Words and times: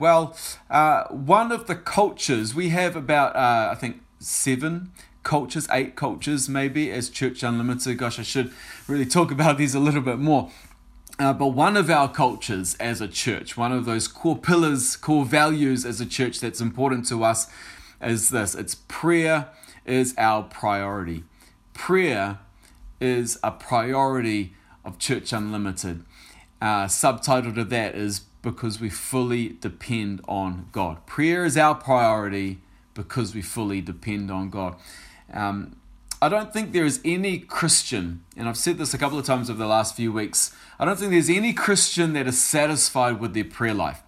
Well, 0.00 0.34
uh, 0.70 1.04
one 1.08 1.52
of 1.52 1.66
the 1.66 1.74
cultures, 1.74 2.54
we 2.54 2.70
have 2.70 2.96
about, 2.96 3.36
uh, 3.36 3.68
I 3.70 3.74
think, 3.74 4.00
seven 4.18 4.92
cultures, 5.24 5.68
eight 5.70 5.94
cultures 5.94 6.48
maybe, 6.48 6.90
as 6.90 7.10
Church 7.10 7.42
Unlimited. 7.42 7.98
Gosh, 7.98 8.18
I 8.18 8.22
should 8.22 8.50
really 8.88 9.04
talk 9.04 9.30
about 9.36 9.58
these 9.58 9.74
a 9.74 9.78
little 9.78 10.00
bit 10.00 10.18
more. 10.18 10.50
Uh, 11.18 11.34
but 11.34 11.48
one 11.48 11.76
of 11.76 11.90
our 11.90 12.10
cultures 12.10 12.76
as 12.76 13.02
a 13.02 13.08
church, 13.08 13.58
one 13.58 13.72
of 13.72 13.84
those 13.84 14.08
core 14.08 14.38
pillars, 14.38 14.96
core 14.96 15.26
values 15.26 15.84
as 15.84 16.00
a 16.00 16.06
church 16.06 16.40
that's 16.40 16.62
important 16.62 17.06
to 17.08 17.22
us 17.22 17.46
is 18.00 18.30
this 18.30 18.54
it's 18.54 18.74
prayer 18.74 19.50
is 19.84 20.14
our 20.16 20.44
priority. 20.44 21.24
Prayer 21.74 22.38
is 23.02 23.38
a 23.44 23.50
priority 23.50 24.54
of 24.82 24.98
Church 24.98 25.30
Unlimited. 25.34 26.06
Uh, 26.62 26.88
subtitle 26.88 27.52
to 27.52 27.64
that 27.64 27.94
is 27.94 28.22
Because 28.42 28.80
We 28.80 28.88
Fully 28.88 29.50
Depend 29.60 30.20
on 30.26 30.68
God. 30.72 31.06
Prayer 31.06 31.44
is 31.44 31.56
our 31.56 31.74
priority 31.74 32.60
because 32.94 33.34
we 33.34 33.42
fully 33.42 33.80
depend 33.80 34.30
on 34.30 34.50
God. 34.50 34.76
Um, 35.32 35.76
I 36.22 36.28
don't 36.28 36.52
think 36.52 36.72
there 36.72 36.84
is 36.84 37.00
any 37.04 37.38
Christian, 37.38 38.24
and 38.36 38.48
I've 38.48 38.58
said 38.58 38.76
this 38.76 38.92
a 38.92 38.98
couple 38.98 39.18
of 39.18 39.24
times 39.24 39.48
over 39.48 39.58
the 39.58 39.66
last 39.66 39.96
few 39.96 40.12
weeks, 40.12 40.54
I 40.78 40.84
don't 40.84 40.98
think 40.98 41.12
there's 41.12 41.30
any 41.30 41.54
Christian 41.54 42.12
that 42.12 42.26
is 42.26 42.40
satisfied 42.40 43.20
with 43.20 43.32
their 43.32 43.44
prayer 43.44 43.74
life. 43.74 44.02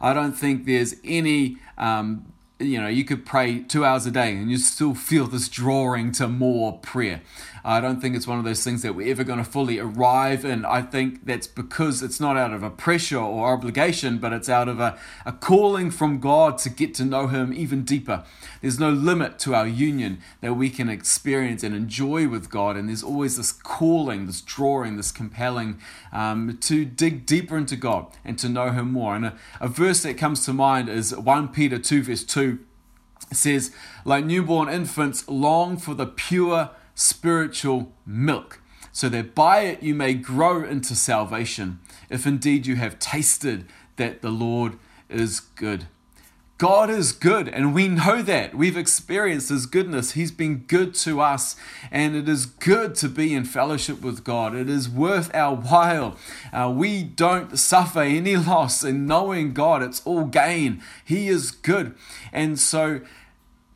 I 0.00 0.12
don't 0.12 0.32
think 0.32 0.64
there's 0.64 0.94
any 1.04 1.56
um, 1.76 2.32
you 2.62 2.80
know, 2.80 2.88
you 2.88 3.04
could 3.04 3.26
pray 3.26 3.60
two 3.60 3.84
hours 3.84 4.06
a 4.06 4.10
day 4.10 4.32
and 4.32 4.50
you 4.50 4.58
still 4.58 4.94
feel 4.94 5.26
this 5.26 5.48
drawing 5.48 6.12
to 6.12 6.28
more 6.28 6.78
prayer. 6.78 7.22
I 7.64 7.80
don't 7.80 8.00
think 8.00 8.16
it's 8.16 8.26
one 8.26 8.38
of 8.38 8.44
those 8.44 8.64
things 8.64 8.82
that 8.82 8.94
we're 8.94 9.10
ever 9.10 9.22
going 9.22 9.38
to 9.38 9.44
fully 9.44 9.78
arrive 9.78 10.44
in. 10.44 10.64
I 10.64 10.82
think 10.82 11.24
that's 11.24 11.46
because 11.46 12.02
it's 12.02 12.18
not 12.18 12.36
out 12.36 12.52
of 12.52 12.64
a 12.64 12.70
pressure 12.70 13.18
or 13.18 13.52
obligation, 13.52 14.18
but 14.18 14.32
it's 14.32 14.48
out 14.48 14.68
of 14.68 14.80
a, 14.80 14.98
a 15.24 15.32
calling 15.32 15.92
from 15.92 16.18
God 16.18 16.58
to 16.58 16.70
get 16.70 16.92
to 16.94 17.04
know 17.04 17.28
Him 17.28 17.52
even 17.52 17.84
deeper. 17.84 18.24
There's 18.60 18.80
no 18.80 18.90
limit 18.90 19.38
to 19.40 19.54
our 19.54 19.66
union 19.66 20.20
that 20.40 20.54
we 20.54 20.70
can 20.70 20.88
experience 20.88 21.62
and 21.62 21.74
enjoy 21.74 22.28
with 22.28 22.50
God, 22.50 22.76
and 22.76 22.88
there's 22.88 23.04
always 23.04 23.36
this 23.36 23.52
calling, 23.52 24.26
this 24.26 24.40
drawing, 24.40 24.96
this 24.96 25.12
compelling 25.12 25.78
um, 26.12 26.58
to 26.62 26.84
dig 26.84 27.26
deeper 27.26 27.56
into 27.56 27.76
God 27.76 28.06
and 28.24 28.36
to 28.40 28.48
know 28.48 28.70
Him 28.70 28.92
more. 28.92 29.14
And 29.14 29.26
a, 29.26 29.38
a 29.60 29.68
verse 29.68 30.02
that 30.02 30.18
comes 30.18 30.44
to 30.46 30.52
mind 30.52 30.88
is 30.88 31.14
1 31.14 31.48
Peter 31.48 31.78
2, 31.78 32.02
verse 32.02 32.24
2 32.24 32.51
it 32.51 32.51
says, 33.32 33.72
like 34.04 34.24
newborn 34.24 34.68
infants, 34.68 35.28
long 35.28 35.76
for 35.76 35.94
the 35.94 36.06
pure 36.06 36.70
spiritual 36.94 37.92
milk, 38.06 38.60
so 38.92 39.08
that 39.08 39.34
by 39.34 39.60
it 39.60 39.82
you 39.82 39.94
may 39.94 40.14
grow 40.14 40.64
into 40.64 40.94
salvation, 40.94 41.80
if 42.10 42.26
indeed 42.26 42.66
you 42.66 42.76
have 42.76 42.98
tasted 42.98 43.66
that 43.96 44.22
the 44.22 44.30
Lord 44.30 44.78
is 45.08 45.40
good. 45.40 45.86
God 46.62 46.90
is 46.90 47.10
good, 47.10 47.48
and 47.48 47.74
we 47.74 47.88
know 47.88 48.22
that. 48.22 48.54
We've 48.54 48.76
experienced 48.76 49.48
His 49.48 49.66
goodness. 49.66 50.12
He's 50.12 50.30
been 50.30 50.58
good 50.58 50.94
to 50.94 51.20
us, 51.20 51.56
and 51.90 52.14
it 52.14 52.28
is 52.28 52.46
good 52.46 52.94
to 52.96 53.08
be 53.08 53.34
in 53.34 53.44
fellowship 53.46 54.00
with 54.00 54.22
God. 54.22 54.54
It 54.54 54.70
is 54.70 54.88
worth 54.88 55.34
our 55.34 55.56
while. 55.56 56.16
Uh, 56.52 56.72
we 56.72 57.02
don't 57.02 57.58
suffer 57.58 58.02
any 58.02 58.36
loss 58.52 58.84
in 58.84 59.06
knowing 59.06 59.54
God, 59.54 59.82
it's 59.82 60.02
all 60.04 60.24
gain. 60.24 60.80
He 61.04 61.26
is 61.26 61.50
good. 61.50 61.96
And 62.32 62.60
so, 62.60 63.00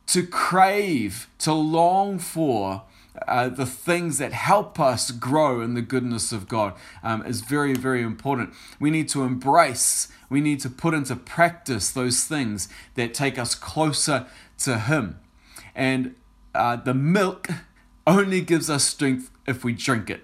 to 0.05 0.25
crave, 0.25 1.27
to 1.39 1.51
long 1.51 2.19
for, 2.19 2.83
uh, 3.27 3.49
the 3.49 3.65
things 3.65 4.17
that 4.17 4.33
help 4.33 4.79
us 4.79 5.11
grow 5.11 5.61
in 5.61 5.73
the 5.73 5.81
goodness 5.81 6.31
of 6.31 6.47
God 6.47 6.73
um, 7.03 7.25
is 7.25 7.41
very, 7.41 7.73
very 7.73 8.01
important. 8.01 8.53
We 8.79 8.91
need 8.91 9.09
to 9.09 9.23
embrace, 9.23 10.09
we 10.29 10.41
need 10.41 10.59
to 10.61 10.69
put 10.69 10.93
into 10.93 11.15
practice 11.15 11.91
those 11.91 12.23
things 12.23 12.69
that 12.95 13.13
take 13.13 13.39
us 13.39 13.55
closer 13.55 14.27
to 14.59 14.77
Him. 14.79 15.19
And 15.75 16.15
uh, 16.53 16.75
the 16.77 16.93
milk 16.93 17.47
only 18.07 18.41
gives 18.41 18.69
us 18.69 18.83
strength 18.83 19.31
if 19.47 19.63
we 19.63 19.73
drink 19.73 20.09
it. 20.09 20.21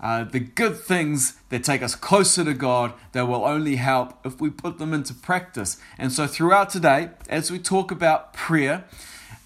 Uh, 0.00 0.24
the 0.24 0.40
good 0.40 0.76
things 0.76 1.36
that 1.48 1.64
take 1.64 1.82
us 1.82 1.94
closer 1.94 2.44
to 2.44 2.52
God, 2.52 2.92
that 3.12 3.26
will 3.26 3.44
only 3.44 3.76
help 3.76 4.18
if 4.26 4.38
we 4.40 4.50
put 4.50 4.78
them 4.78 4.92
into 4.92 5.14
practice. 5.14 5.78
And 5.96 6.12
so, 6.12 6.26
throughout 6.26 6.68
today, 6.68 7.10
as 7.28 7.50
we 7.50 7.58
talk 7.58 7.90
about 7.90 8.34
prayer, 8.34 8.84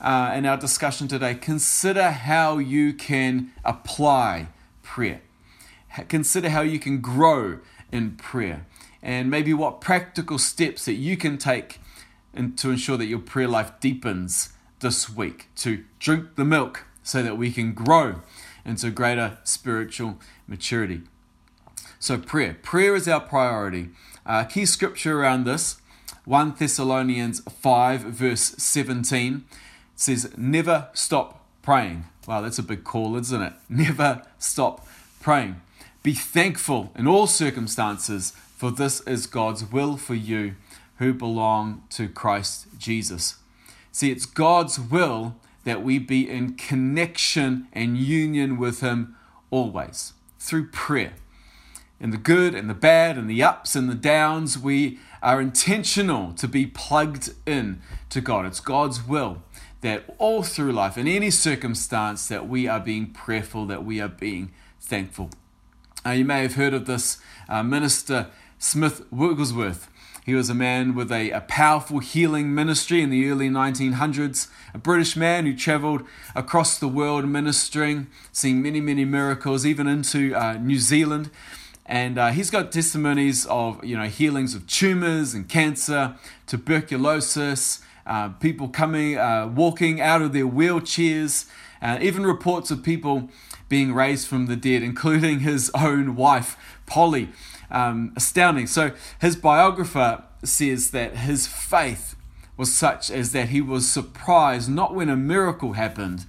uh, 0.00 0.32
in 0.34 0.46
our 0.46 0.56
discussion 0.56 1.08
today, 1.08 1.34
consider 1.34 2.10
how 2.10 2.58
you 2.58 2.92
can 2.92 3.52
apply 3.64 4.48
prayer. 4.82 5.22
Consider 6.08 6.50
how 6.50 6.60
you 6.60 6.78
can 6.78 7.00
grow 7.00 7.58
in 7.90 8.12
prayer 8.12 8.66
and 9.02 9.30
maybe 9.30 9.54
what 9.54 9.80
practical 9.80 10.38
steps 10.38 10.84
that 10.84 10.94
you 10.94 11.16
can 11.16 11.38
take 11.38 11.80
in, 12.34 12.54
to 12.56 12.70
ensure 12.70 12.96
that 12.96 13.06
your 13.06 13.18
prayer 13.18 13.48
life 13.48 13.72
deepens 13.80 14.50
this 14.80 15.08
week 15.08 15.48
to 15.56 15.84
drink 15.98 16.36
the 16.36 16.44
milk 16.44 16.84
so 17.02 17.22
that 17.22 17.36
we 17.36 17.50
can 17.50 17.72
grow 17.72 18.20
into 18.64 18.90
greater 18.90 19.38
spiritual 19.44 20.18
maturity. 20.46 21.02
So, 21.98 22.18
prayer. 22.18 22.56
Prayer 22.62 22.94
is 22.94 23.08
our 23.08 23.20
priority. 23.20 23.88
Uh, 24.24 24.44
key 24.44 24.66
scripture 24.66 25.20
around 25.20 25.44
this 25.44 25.80
1 26.26 26.54
Thessalonians 26.58 27.40
5, 27.40 28.02
verse 28.02 28.54
17 28.58 29.44
says, 29.98 30.32
Never 30.36 30.88
stop 30.94 31.44
praying. 31.60 32.04
Wow, 32.26 32.40
that's 32.40 32.58
a 32.58 32.62
big 32.62 32.84
call, 32.84 33.16
isn't 33.16 33.42
it? 33.42 33.52
Never 33.68 34.22
stop 34.38 34.86
praying. 35.20 35.60
Be 36.02 36.14
thankful 36.14 36.92
in 36.96 37.06
all 37.06 37.26
circumstances, 37.26 38.32
for 38.56 38.70
this 38.70 39.00
is 39.02 39.26
God's 39.26 39.64
will 39.64 39.96
for 39.96 40.14
you 40.14 40.54
who 40.98 41.12
belong 41.12 41.82
to 41.90 42.08
Christ 42.08 42.66
Jesus. 42.78 43.36
See, 43.92 44.10
it's 44.10 44.26
God's 44.26 44.78
will 44.78 45.36
that 45.64 45.82
we 45.82 45.98
be 45.98 46.28
in 46.28 46.54
connection 46.54 47.66
and 47.72 47.98
union 47.98 48.56
with 48.56 48.80
Him 48.80 49.16
always 49.50 50.12
through 50.38 50.68
prayer. 50.68 51.14
In 52.00 52.10
the 52.10 52.16
good 52.16 52.54
and 52.54 52.70
the 52.70 52.74
bad 52.74 53.18
and 53.18 53.28
the 53.28 53.42
ups 53.42 53.74
and 53.74 53.90
the 53.90 53.94
downs, 53.96 54.56
we 54.56 55.00
are 55.20 55.40
intentional 55.40 56.32
to 56.34 56.46
be 56.46 56.64
plugged 56.66 57.34
in 57.44 57.80
to 58.10 58.20
God. 58.20 58.46
It's 58.46 58.60
God's 58.60 59.04
will 59.06 59.42
that 59.80 60.04
all 60.18 60.42
through 60.42 60.72
life, 60.72 60.98
in 60.98 61.06
any 61.06 61.30
circumstance, 61.30 62.28
that 62.28 62.48
we 62.48 62.66
are 62.66 62.80
being 62.80 63.06
prayerful, 63.10 63.66
that 63.66 63.84
we 63.84 64.00
are 64.00 64.08
being 64.08 64.50
thankful. 64.80 65.30
Uh, 66.04 66.10
you 66.10 66.24
may 66.24 66.42
have 66.42 66.54
heard 66.54 66.74
of 66.74 66.86
this 66.86 67.18
uh, 67.48 67.62
minister, 67.62 68.28
Smith 68.58 69.04
Wigglesworth. 69.10 69.88
He 70.24 70.34
was 70.34 70.50
a 70.50 70.54
man 70.54 70.94
with 70.94 71.10
a, 71.10 71.30
a, 71.30 71.40
powerful 71.40 72.00
healing 72.00 72.54
ministry 72.54 73.00
in 73.00 73.08
the 73.08 73.30
early 73.30 73.48
1900s, 73.48 74.48
a 74.74 74.78
British 74.78 75.16
man 75.16 75.46
who 75.46 75.56
traveled 75.56 76.02
across 76.34 76.78
the 76.78 76.86
world 76.86 77.26
ministering, 77.26 78.08
seeing 78.30 78.62
many, 78.62 78.80
many 78.80 79.06
miracles, 79.06 79.64
even 79.64 79.86
into 79.86 80.34
uh, 80.34 80.54
New 80.54 80.78
Zealand. 80.78 81.30
And 81.86 82.18
uh, 82.18 82.28
he's 82.28 82.50
got 82.50 82.70
testimonies 82.70 83.46
of 83.46 83.82
you 83.82 83.96
know 83.96 84.04
healings 84.04 84.54
of 84.54 84.66
tumors 84.66 85.32
and 85.32 85.48
cancer, 85.48 86.16
tuberculosis, 86.46 87.80
uh, 88.08 88.30
people 88.40 88.68
coming, 88.68 89.16
uh, 89.16 89.46
walking 89.54 90.00
out 90.00 90.22
of 90.22 90.32
their 90.32 90.46
wheelchairs, 90.46 91.46
uh, 91.80 91.98
even 92.00 92.26
reports 92.26 92.70
of 92.70 92.82
people 92.82 93.28
being 93.68 93.92
raised 93.92 94.26
from 94.26 94.46
the 94.46 94.56
dead, 94.56 94.82
including 94.82 95.40
his 95.40 95.70
own 95.74 96.16
wife, 96.16 96.56
Polly. 96.86 97.28
Um, 97.70 98.14
astounding. 98.16 98.66
So 98.66 98.92
his 99.20 99.36
biographer 99.36 100.24
says 100.42 100.90
that 100.92 101.16
his 101.16 101.46
faith 101.46 102.16
was 102.56 102.74
such 102.74 103.10
as 103.10 103.32
that 103.32 103.50
he 103.50 103.60
was 103.60 103.86
surprised 103.86 104.70
not 104.70 104.94
when 104.94 105.10
a 105.10 105.16
miracle 105.16 105.74
happened, 105.74 106.24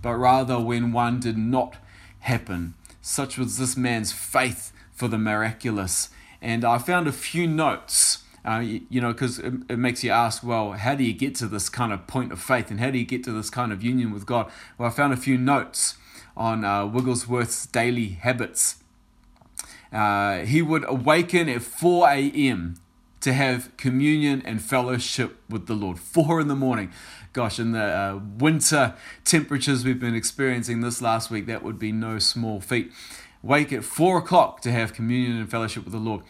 but 0.00 0.14
rather 0.14 0.58
when 0.58 0.92
one 0.92 1.20
did 1.20 1.36
not 1.36 1.76
happen. 2.20 2.72
Such 3.02 3.36
was 3.36 3.58
this 3.58 3.76
man's 3.76 4.12
faith 4.12 4.72
for 4.92 5.08
the 5.08 5.18
miraculous. 5.18 6.08
And 6.40 6.64
I 6.64 6.78
found 6.78 7.06
a 7.06 7.12
few 7.12 7.46
notes 7.46 8.24
uh, 8.48 8.60
you, 8.60 8.80
you, 8.88 9.00
know, 9.00 9.12
because 9.12 9.38
it, 9.38 9.52
it, 9.68 9.78
makes 9.78 10.02
you 10.02 10.10
ask, 10.10 10.42
well, 10.42 10.72
how 10.72 10.94
do 10.94 11.04
you 11.04 11.12
get 11.12 11.34
to 11.34 11.46
this 11.46 11.68
kind 11.68 11.92
of 11.92 12.06
point 12.06 12.32
of 12.32 12.40
faith 12.40 12.70
and 12.70 12.80
how 12.80 12.90
do 12.90 12.98
you 12.98 13.04
get 13.04 13.22
to 13.24 13.32
this 13.32 13.50
kind 13.50 13.72
of 13.72 13.82
union 13.82 14.10
with 14.10 14.24
God? 14.24 14.50
Well, 14.78 14.88
I 14.88 14.92
found 14.92 15.12
a 15.12 15.18
few 15.18 15.36
notes 15.36 15.96
on 16.36 16.64
uh, 16.64 16.86
Wigglesworth's 16.86 17.66
daily 17.66 18.08
habits. 18.08 18.76
Uh, 19.92 20.38
he 20.40 20.62
would 20.62 20.84
awaken 20.88 21.48
at 21.48 21.60
4 21.62 22.08
a.m. 22.08 22.76
to 23.20 23.34
have 23.34 23.76
communion 23.76 24.42
and 24.46 24.62
fellowship 24.62 25.36
with 25.50 25.66
the 25.66 25.74
Lord. 25.74 25.98
4 25.98 26.40
in 26.40 26.48
the 26.48 26.56
morning. 26.56 26.90
Gosh, 27.34 27.58
in 27.58 27.72
the 27.72 27.84
uh, 27.84 28.20
winter 28.38 28.94
temperatures 29.24 29.84
we've 29.84 30.00
been 30.00 30.14
experiencing 30.14 30.80
this 30.80 31.02
last 31.02 31.30
week, 31.30 31.46
that 31.46 31.62
would 31.62 31.78
be 31.78 31.92
no 31.92 32.18
small 32.18 32.60
feat. 32.60 32.92
Wake 33.42 33.72
at 33.72 33.84
4 33.84 34.18
o'clock 34.18 34.62
to 34.62 34.72
have 34.72 34.94
communion 34.94 35.36
and 35.36 35.50
fellowship 35.50 35.84
with 35.84 35.92
the 35.92 35.98
Lord. 35.98 36.22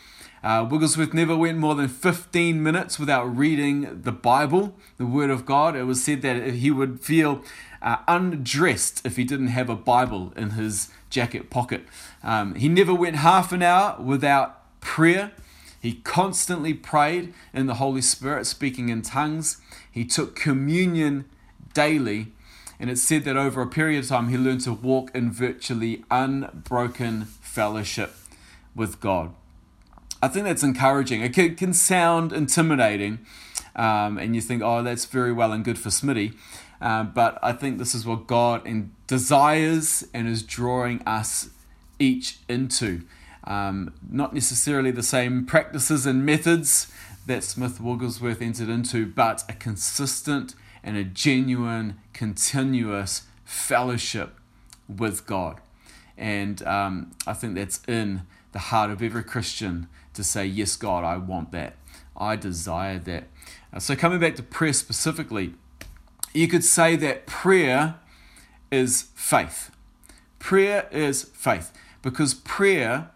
Uh, 0.42 0.66
Wigglesworth 0.70 1.12
never 1.12 1.36
went 1.36 1.58
more 1.58 1.74
than 1.74 1.88
15 1.88 2.62
minutes 2.62 2.98
without 2.98 3.24
reading 3.24 4.02
the 4.02 4.12
Bible, 4.12 4.76
the 4.96 5.06
Word 5.06 5.30
of 5.30 5.44
God. 5.44 5.74
It 5.74 5.84
was 5.84 6.02
said 6.02 6.22
that 6.22 6.54
he 6.54 6.70
would 6.70 7.00
feel 7.00 7.42
uh, 7.82 7.98
undressed 8.06 9.04
if 9.04 9.16
he 9.16 9.24
didn't 9.24 9.48
have 9.48 9.68
a 9.68 9.76
Bible 9.76 10.32
in 10.36 10.50
his 10.50 10.90
jacket 11.10 11.50
pocket. 11.50 11.84
Um, 12.22 12.54
he 12.54 12.68
never 12.68 12.94
went 12.94 13.16
half 13.16 13.52
an 13.52 13.62
hour 13.62 14.00
without 14.00 14.80
prayer. 14.80 15.32
He 15.80 15.94
constantly 15.94 16.74
prayed 16.74 17.32
in 17.52 17.66
the 17.66 17.74
Holy 17.74 18.02
Spirit, 18.02 18.46
speaking 18.46 18.88
in 18.88 19.02
tongues. 19.02 19.60
He 19.90 20.04
took 20.04 20.36
communion 20.36 21.24
daily. 21.72 22.32
And 22.80 22.90
it 22.90 22.98
said 22.98 23.24
that 23.24 23.36
over 23.36 23.60
a 23.60 23.66
period 23.66 24.04
of 24.04 24.08
time, 24.08 24.28
he 24.28 24.38
learned 24.38 24.60
to 24.62 24.72
walk 24.72 25.10
in 25.14 25.32
virtually 25.32 26.04
unbroken 26.10 27.24
fellowship 27.24 28.14
with 28.74 29.00
God. 29.00 29.34
I 30.22 30.28
think 30.28 30.44
that's 30.44 30.62
encouraging. 30.62 31.22
It 31.22 31.32
can, 31.32 31.54
can 31.54 31.72
sound 31.72 32.32
intimidating, 32.32 33.20
um, 33.76 34.18
and 34.18 34.34
you 34.34 34.40
think, 34.40 34.62
oh, 34.62 34.82
that's 34.82 35.04
very 35.04 35.32
well 35.32 35.52
and 35.52 35.64
good 35.64 35.78
for 35.78 35.90
Smitty. 35.90 36.34
Uh, 36.80 37.04
but 37.04 37.38
I 37.42 37.52
think 37.52 37.78
this 37.78 37.94
is 37.94 38.06
what 38.06 38.26
God 38.26 38.66
and 38.66 38.92
desires 39.06 40.06
and 40.14 40.28
is 40.28 40.42
drawing 40.42 41.02
us 41.06 41.50
each 41.98 42.38
into. 42.48 43.02
Um, 43.44 43.94
not 44.08 44.34
necessarily 44.34 44.90
the 44.90 45.02
same 45.02 45.46
practices 45.46 46.06
and 46.06 46.24
methods 46.24 46.92
that 47.26 47.44
Smith 47.44 47.80
Wigglesworth 47.80 48.42
entered 48.42 48.68
into, 48.68 49.06
but 49.06 49.44
a 49.48 49.52
consistent 49.52 50.54
and 50.82 50.96
a 50.96 51.04
genuine, 51.04 51.98
continuous 52.12 53.22
fellowship 53.44 54.38
with 54.88 55.26
God. 55.26 55.60
And 56.16 56.62
um, 56.62 57.12
I 57.26 57.32
think 57.32 57.54
that's 57.54 57.80
in 57.86 58.22
the 58.52 58.58
heart 58.58 58.90
of 58.90 59.02
every 59.02 59.22
Christian 59.22 59.88
to 60.18 60.24
say, 60.24 60.44
Yes, 60.44 60.76
God, 60.76 61.04
I 61.04 61.16
want 61.16 61.52
that. 61.52 61.76
I 62.16 62.34
desire 62.34 62.98
that. 62.98 63.28
Uh, 63.72 63.78
so, 63.78 63.94
coming 63.94 64.18
back 64.18 64.34
to 64.36 64.42
prayer 64.42 64.72
specifically, 64.72 65.54
you 66.34 66.48
could 66.48 66.64
say 66.64 66.96
that 66.96 67.26
prayer 67.26 67.94
is 68.70 69.08
faith. 69.14 69.70
Prayer 70.40 70.88
is 70.90 71.22
faith 71.22 71.72
because 72.02 72.34
prayer 72.34 73.10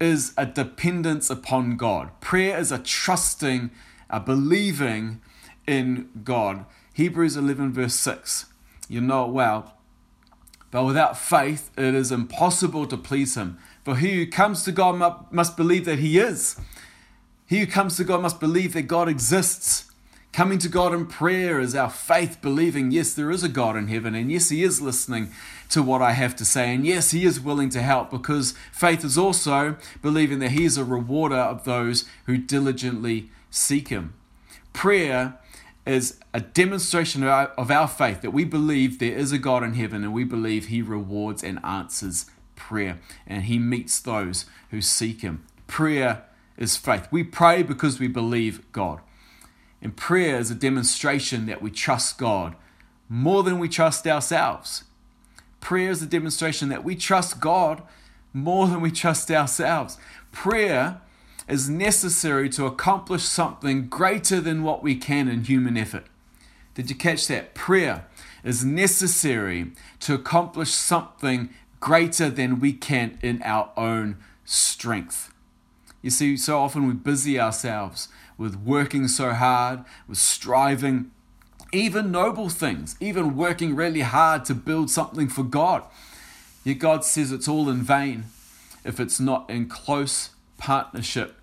is 0.00 0.32
a 0.38 0.46
dependence 0.46 1.28
upon 1.28 1.76
God. 1.76 2.10
Prayer 2.20 2.58
is 2.58 2.72
a 2.72 2.78
trusting, 2.78 3.70
a 4.08 4.18
believing 4.18 5.20
in 5.66 6.08
God. 6.24 6.64
Hebrews 6.94 7.36
11, 7.36 7.74
verse 7.74 7.94
6. 7.94 8.46
You 8.88 9.02
know 9.02 9.26
it 9.26 9.32
well. 9.32 9.74
But 10.70 10.84
without 10.84 11.18
faith, 11.18 11.70
it 11.76 11.94
is 11.94 12.10
impossible 12.10 12.86
to 12.86 12.96
please 12.96 13.36
Him. 13.36 13.58
For 13.84 13.96
he 13.96 14.16
who 14.16 14.26
comes 14.26 14.64
to 14.64 14.72
God 14.72 15.26
must 15.30 15.56
believe 15.56 15.84
that 15.86 15.98
He 15.98 16.18
is. 16.18 16.56
He 17.46 17.60
who 17.60 17.66
comes 17.66 17.96
to 17.96 18.04
God 18.04 18.22
must 18.22 18.38
believe 18.38 18.74
that 18.74 18.82
God 18.82 19.08
exists 19.08 19.90
Coming 20.32 20.58
to 20.58 20.68
God 20.68 20.94
in 20.94 21.06
prayer 21.06 21.58
is 21.58 21.74
our 21.74 21.90
faith, 21.90 22.40
believing, 22.40 22.92
yes, 22.92 23.12
there 23.14 23.32
is 23.32 23.42
a 23.42 23.48
God 23.48 23.76
in 23.76 23.88
heaven, 23.88 24.14
and 24.14 24.30
yes, 24.30 24.50
He 24.50 24.62
is 24.62 24.80
listening 24.80 25.32
to 25.70 25.82
what 25.82 26.02
I 26.02 26.12
have 26.12 26.36
to 26.36 26.44
say, 26.44 26.72
and 26.72 26.86
yes, 26.86 27.10
He 27.10 27.24
is 27.24 27.40
willing 27.40 27.68
to 27.70 27.82
help, 27.82 28.12
because 28.12 28.54
faith 28.70 29.04
is 29.04 29.18
also 29.18 29.76
believing 30.02 30.38
that 30.38 30.52
He 30.52 30.64
is 30.64 30.78
a 30.78 30.84
rewarder 30.84 31.34
of 31.34 31.64
those 31.64 32.04
who 32.26 32.38
diligently 32.38 33.28
seek 33.50 33.88
Him. 33.88 34.14
Prayer 34.72 35.36
is 35.84 36.20
a 36.32 36.40
demonstration 36.40 37.24
of 37.24 37.28
our, 37.28 37.46
of 37.58 37.70
our 37.72 37.88
faith 37.88 38.20
that 38.20 38.30
we 38.30 38.44
believe 38.44 39.00
there 39.00 39.16
is 39.16 39.32
a 39.32 39.38
God 39.38 39.64
in 39.64 39.74
heaven, 39.74 40.04
and 40.04 40.14
we 40.14 40.22
believe 40.22 40.68
He 40.68 40.80
rewards 40.80 41.42
and 41.42 41.58
answers 41.64 42.26
prayer, 42.70 43.00
and 43.26 43.44
He 43.44 43.58
meets 43.58 43.98
those 43.98 44.46
who 44.70 44.80
seek 44.80 45.22
Him. 45.22 45.44
Prayer 45.66 46.22
is 46.56 46.76
faith. 46.76 47.08
We 47.10 47.24
pray 47.24 47.64
because 47.64 47.98
we 47.98 48.06
believe 48.06 48.70
God. 48.70 49.00
And 49.82 49.96
prayer 49.96 50.38
is 50.38 50.52
a 50.52 50.54
demonstration 50.54 51.46
that 51.46 51.60
we 51.60 51.72
trust 51.72 52.16
God 52.16 52.54
more 53.08 53.42
than 53.42 53.58
we 53.58 53.68
trust 53.68 54.06
ourselves. 54.06 54.84
Prayer 55.58 55.90
is 55.90 56.00
a 56.00 56.06
demonstration 56.06 56.68
that 56.68 56.84
we 56.84 56.94
trust 56.94 57.40
God 57.40 57.82
more 58.32 58.68
than 58.68 58.80
we 58.80 58.92
trust 58.92 59.32
ourselves. 59.32 59.98
Prayer 60.30 61.00
is 61.48 61.68
necessary 61.68 62.48
to 62.50 62.66
accomplish 62.66 63.24
something 63.24 63.88
greater 63.88 64.40
than 64.40 64.62
what 64.62 64.80
we 64.80 64.94
can 64.94 65.26
in 65.26 65.42
human 65.42 65.76
effort. 65.76 66.04
Did 66.74 66.88
you 66.88 66.94
catch 66.94 67.26
that? 67.26 67.54
Prayer 67.54 68.06
is 68.44 68.64
necessary 68.64 69.72
to 70.00 70.14
accomplish 70.14 70.70
something 70.70 71.50
greater 71.80 72.30
than 72.30 72.60
we 72.60 72.72
can 72.72 73.18
in 73.22 73.42
our 73.42 73.70
own 73.76 74.18
strength. 74.44 75.32
You 76.02 76.10
see, 76.10 76.36
so 76.36 76.58
often 76.58 76.86
we 76.86 76.94
busy 76.94 77.38
ourselves 77.38 78.08
with 78.38 78.56
working 78.56 79.08
so 79.08 79.32
hard, 79.32 79.84
with 80.08 80.18
striving, 80.18 81.10
even 81.72 82.10
noble 82.10 82.48
things, 82.48 82.96
even 83.00 83.36
working 83.36 83.76
really 83.76 84.00
hard 84.00 84.44
to 84.46 84.54
build 84.54 84.90
something 84.90 85.28
for 85.28 85.42
God. 85.42 85.84
Yet 86.64 86.78
God 86.78 87.04
says 87.04 87.32
it's 87.32 87.48
all 87.48 87.68
in 87.68 87.82
vain 87.82 88.24
if 88.84 88.98
it's 88.98 89.20
not 89.20 89.48
in 89.50 89.68
close 89.68 90.30
partnership 90.56 91.36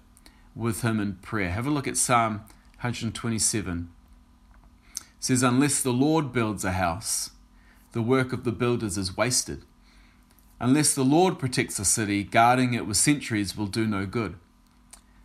with 0.56 0.82
Him 0.82 1.00
in 1.00 1.16
prayer. 1.16 1.52
Have 1.52 1.68
a 1.68 1.72
look 1.72 1.88
at 1.88 1.98
Psalm 1.98 2.42
127. 2.82 3.90
It 4.96 5.04
says, 5.20 5.44
Unless 5.44 5.82
the 5.82 5.94
Lord 5.94 6.34
builds 6.34 6.66
a 6.66 6.74
house, 6.74 7.32
the 7.92 8.02
work 8.02 8.34
of 8.34 8.44
the 8.44 8.52
builders 8.52 8.98
is 8.98 9.16
wasted. 9.16 9.64
Unless 10.60 10.96
the 10.96 11.04
Lord 11.04 11.38
protects 11.38 11.78
a 11.78 11.86
city, 11.86 12.24
guarding 12.24 12.74
it 12.74 12.88
with 12.88 12.98
sentries 12.98 13.56
will 13.56 13.68
do 13.68 13.86
no 13.86 14.06
good. 14.06 14.36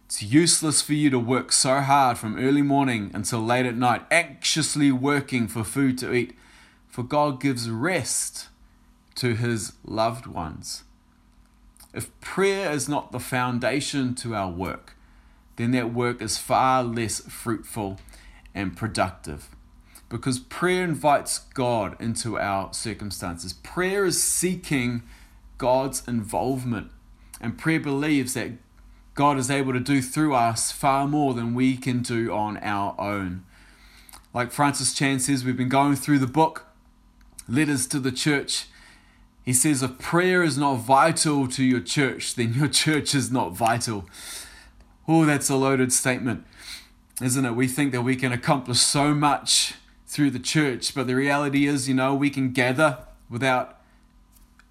It's 0.06 0.22
useless 0.22 0.82
for 0.82 0.92
you 0.92 1.08
to 1.08 1.18
work 1.18 1.52
so 1.52 1.80
hard 1.80 2.18
from 2.18 2.38
early 2.38 2.60
morning 2.60 3.10
until 3.14 3.40
late 3.40 3.64
at 3.64 3.76
night, 3.76 4.04
anxiously 4.10 4.92
working 4.92 5.48
for 5.48 5.64
food 5.64 5.96
to 5.98 6.12
eat, 6.12 6.36
for 6.86 7.02
God 7.02 7.40
gives 7.40 7.70
rest 7.70 8.48
to 9.14 9.34
his 9.34 9.72
loved 9.84 10.26
ones. 10.26 10.84
If 11.94 12.18
prayer 12.20 12.70
is 12.70 12.88
not 12.88 13.12
the 13.12 13.20
foundation 13.20 14.14
to 14.16 14.34
our 14.34 14.50
work, 14.50 14.96
then 15.56 15.70
that 15.70 15.94
work 15.94 16.20
is 16.20 16.36
far 16.36 16.82
less 16.82 17.20
fruitful 17.20 17.98
and 18.54 18.76
productive. 18.76 19.48
Because 20.10 20.38
prayer 20.38 20.84
invites 20.84 21.38
God 21.38 21.96
into 21.98 22.38
our 22.38 22.74
circumstances. 22.74 23.54
Prayer 23.54 24.04
is 24.04 24.22
seeking 24.22 25.02
God's 25.62 26.02
involvement. 26.08 26.90
And 27.40 27.56
prayer 27.56 27.78
believes 27.78 28.34
that 28.34 28.50
God 29.14 29.38
is 29.38 29.48
able 29.48 29.72
to 29.72 29.78
do 29.78 30.02
through 30.02 30.34
us 30.34 30.72
far 30.72 31.06
more 31.06 31.34
than 31.34 31.54
we 31.54 31.76
can 31.76 32.02
do 32.02 32.32
on 32.32 32.56
our 32.56 33.00
own. 33.00 33.44
Like 34.34 34.50
Francis 34.50 34.92
Chan 34.92 35.20
says, 35.20 35.44
we've 35.44 35.56
been 35.56 35.68
going 35.68 35.94
through 35.94 36.18
the 36.18 36.26
book, 36.26 36.66
Letters 37.48 37.86
to 37.88 38.00
the 38.00 38.10
Church. 38.10 38.66
He 39.44 39.52
says, 39.52 39.84
if 39.84 40.00
prayer 40.00 40.42
is 40.42 40.58
not 40.58 40.80
vital 40.80 41.46
to 41.46 41.62
your 41.62 41.80
church, 41.80 42.34
then 42.34 42.54
your 42.54 42.68
church 42.84 43.14
is 43.14 43.30
not 43.30 43.52
vital. 43.52 44.04
Oh, 45.06 45.24
that's 45.24 45.48
a 45.48 45.54
loaded 45.54 45.92
statement, 45.92 46.44
isn't 47.22 47.44
it? 47.44 47.54
We 47.54 47.68
think 47.68 47.92
that 47.92 48.02
we 48.02 48.16
can 48.16 48.32
accomplish 48.32 48.80
so 48.80 49.14
much 49.14 49.74
through 50.08 50.32
the 50.32 50.40
church, 50.40 50.92
but 50.92 51.06
the 51.06 51.14
reality 51.14 51.68
is, 51.68 51.88
you 51.88 51.94
know, 51.94 52.16
we 52.16 52.30
can 52.30 52.50
gather 52.50 52.98
without 53.30 53.78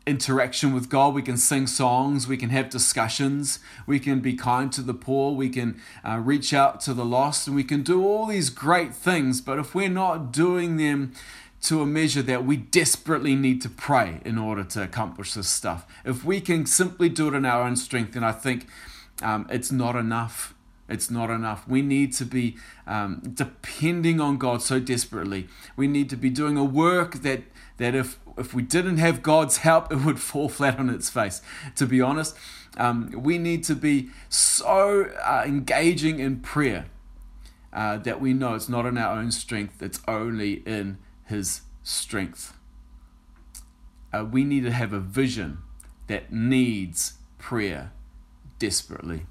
interaction 0.06 0.74
with 0.74 0.90
God. 0.90 1.14
We 1.14 1.22
can 1.22 1.38
sing 1.38 1.68
songs, 1.68 2.28
we 2.28 2.38
can 2.38 2.50
have 2.50 2.70
discussions, 2.70 3.60
we 3.86 4.00
can 4.00 4.20
be 4.20 4.34
kind 4.34 4.72
to 4.74 4.82
the 4.82 4.94
poor, 4.94 5.34
we 5.34 5.50
can 5.50 5.80
uh, 6.04 6.18
reach 6.18 6.54
out 6.54 6.82
to 6.82 6.94
the 6.94 7.06
lost, 7.06 7.48
and 7.48 7.56
we 7.56 7.64
can 7.64 7.84
do 7.84 8.06
all 8.06 8.26
these 8.26 8.50
great 8.50 8.94
things. 8.96 9.42
But 9.42 9.60
if 9.60 9.76
we're 9.76 9.90
not 9.90 10.32
doing 10.32 10.78
them 10.78 11.14
to 11.64 11.82
a 11.82 11.86
measure 11.86 12.24
that 12.24 12.44
we 12.44 12.58
desperately 12.58 13.36
need 13.36 13.62
to 13.62 13.70
pray 13.70 14.20
in 14.26 14.38
order 14.40 14.64
to 14.64 14.84
accomplish 14.84 15.36
this 15.36 15.48
stuff, 15.48 15.86
if 16.04 16.26
we 16.26 16.42
can 16.42 16.66
simply 16.66 17.08
do 17.08 17.28
it 17.28 17.36
in 17.36 17.46
our 17.46 17.64
own 17.64 17.76
strength, 17.76 18.14
then 18.14 18.24
I 18.24 18.32
think 18.32 18.68
um, 19.22 19.46
it's 19.50 19.72
not 19.72 19.96
enough. 19.96 20.56
It's 20.90 21.10
not 21.10 21.30
enough. 21.30 21.66
We 21.68 21.82
need 21.82 22.12
to 22.14 22.26
be 22.26 22.58
um, 22.86 23.22
depending 23.34 24.20
on 24.20 24.38
God 24.38 24.62
so 24.62 24.80
desperately. 24.80 25.48
We 25.78 25.88
need 25.88 26.10
to 26.10 26.18
be 26.18 26.30
doing 26.30 26.58
a 26.58 26.66
work 26.66 27.22
that 27.22 27.44
that 27.82 27.96
if 27.96 28.20
if 28.38 28.54
we 28.54 28.62
didn't 28.62 28.98
have 28.98 29.24
God's 29.24 29.58
help, 29.58 29.92
it 29.92 30.06
would 30.06 30.20
fall 30.30 30.48
flat 30.48 30.78
on 30.78 30.90
its 30.90 31.10
face. 31.10 31.42
To 31.76 31.88
be 31.88 32.00
honest, 32.00 32.38
um, 32.78 33.12
we 33.12 33.40
need 33.40 33.64
to 33.66 33.76
be 33.76 34.10
so 34.30 35.10
uh, 35.24 35.44
engaging 35.46 36.20
in 36.20 36.42
prayer 36.42 36.86
uh, 37.74 37.98
that 37.98 38.22
we 38.22 38.34
know 38.34 38.54
it's 38.54 38.70
not 38.70 38.86
in 38.86 39.00
our 39.00 39.18
own 39.18 39.32
strength; 39.32 39.82
it's 39.82 40.00
only 40.08 40.62
in 40.68 41.00
His 41.26 41.62
strength. 41.82 42.56
Uh, 44.14 44.26
we 44.30 44.44
need 44.44 44.62
to 44.62 44.72
have 44.72 44.94
a 44.94 45.00
vision 45.00 45.58
that 46.06 46.32
needs 46.32 47.14
prayer 47.40 47.92
desperately. 48.60 49.26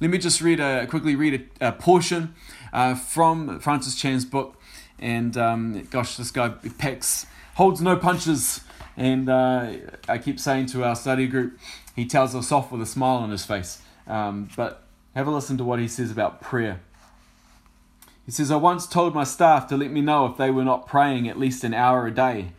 Let 0.00 0.10
me 0.10 0.18
just 0.18 0.40
read 0.40 0.58
a, 0.58 0.88
quickly 0.88 1.14
read 1.14 1.48
a, 1.60 1.68
a 1.68 1.72
portion 1.72 2.34
uh, 2.72 2.96
from 2.96 3.60
Francis 3.60 3.94
Chan's 3.94 4.24
book. 4.24 4.57
And 4.98 5.36
um, 5.36 5.84
gosh, 5.90 6.16
this 6.16 6.30
guy 6.30 6.48
packs, 6.78 7.26
holds 7.54 7.80
no 7.80 7.96
punches. 7.96 8.62
And 8.96 9.28
uh, 9.28 9.72
I 10.08 10.18
keep 10.18 10.40
saying 10.40 10.66
to 10.66 10.84
our 10.84 10.96
study 10.96 11.26
group, 11.26 11.58
he 11.94 12.06
tells 12.06 12.34
us 12.34 12.50
off 12.50 12.72
with 12.72 12.82
a 12.82 12.86
smile 12.86 13.18
on 13.18 13.30
his 13.30 13.44
face. 13.44 13.80
Um, 14.06 14.48
but 14.56 14.82
have 15.14 15.26
a 15.26 15.30
listen 15.30 15.58
to 15.58 15.64
what 15.64 15.78
he 15.78 15.88
says 15.88 16.10
about 16.10 16.40
prayer. 16.40 16.80
He 18.24 18.32
says, 18.32 18.50
I 18.50 18.56
once 18.56 18.86
told 18.86 19.14
my 19.14 19.24
staff 19.24 19.66
to 19.68 19.76
let 19.76 19.90
me 19.90 20.00
know 20.00 20.26
if 20.26 20.36
they 20.36 20.50
were 20.50 20.64
not 20.64 20.86
praying 20.86 21.28
at 21.28 21.38
least 21.38 21.64
an 21.64 21.74
hour 21.74 22.06
a 22.06 22.14
day. 22.14 22.52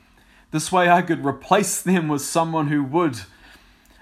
This 0.52 0.72
way 0.72 0.90
I 0.90 1.04
could 1.04 1.24
replace 1.24 1.82
them 1.82 2.08
with 2.08 2.22
someone 2.22 2.68
who 2.68 2.84
would. 2.84 3.20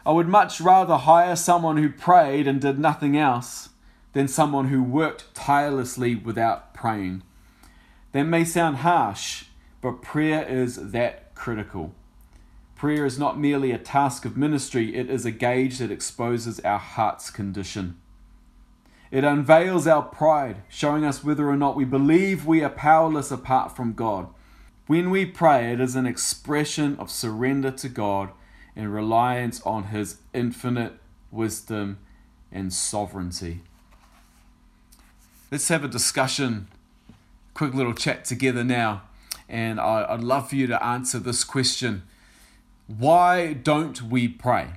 I 0.05 0.11
would 0.11 0.27
much 0.29 0.61
rather 0.61 0.95
hire 0.95 1.35
someone 1.35 1.75
who 1.77 1.89
prayed 1.89 2.47
and 2.47 2.61
did 2.61 2.79
nothing 2.79 3.17
else 3.17 3.69
than 4.13 4.27
someone 4.27 4.69
who 4.69 4.81
worked 4.81 5.35
tirelessly 5.35 6.15
without 6.15 6.73
praying. 6.73 7.23
That 8.17 8.25
may 8.25 8.45
sound 8.45 8.77
harsh, 8.77 9.43
but 9.79 10.01
prayer 10.01 10.43
is 10.43 10.89
that 10.89 11.35
critical. 11.35 11.93
Prayer 12.75 13.05
is 13.05 13.19
not 13.19 13.37
merely 13.37 13.71
a 13.71 13.77
task 13.77 14.25
of 14.25 14.35
ministry, 14.35 14.95
it 14.95 15.07
is 15.07 15.23
a 15.23 15.29
gauge 15.29 15.77
that 15.77 15.91
exposes 15.91 16.59
our 16.61 16.79
heart's 16.79 17.29
condition. 17.29 17.95
It 19.11 19.23
unveils 19.23 19.85
our 19.85 20.01
pride, 20.01 20.63
showing 20.67 21.05
us 21.05 21.23
whether 21.23 21.47
or 21.47 21.57
not 21.57 21.75
we 21.75 21.85
believe 21.85 22.43
we 22.43 22.63
are 22.63 22.71
powerless 22.71 23.29
apart 23.29 23.75
from 23.75 23.93
God. 23.93 24.29
When 24.87 25.11
we 25.11 25.23
pray, 25.23 25.71
it 25.71 25.79
is 25.79 25.95
an 25.95 26.07
expression 26.07 26.97
of 26.97 27.11
surrender 27.11 27.69
to 27.69 27.87
God 27.87 28.31
and 28.75 28.91
reliance 28.91 29.61
on 29.61 29.89
His 29.89 30.17
infinite 30.33 30.93
wisdom 31.29 31.99
and 32.51 32.73
sovereignty. 32.73 33.61
Let's 35.51 35.67
have 35.67 35.83
a 35.83 35.87
discussion, 35.87 36.69
quick 37.57 37.73
little 37.73 37.93
chat 37.93 38.23
together 38.23 38.63
now. 38.63 39.01
And 39.49 39.79
I'd 39.79 40.23
love 40.23 40.49
for 40.49 40.55
you 40.55 40.67
to 40.67 40.83
answer 40.83 41.17
this 41.17 41.43
question 41.43 42.03
Why 42.85 43.53
don't 43.53 44.03
we 44.03 44.27
pray? 44.27 44.73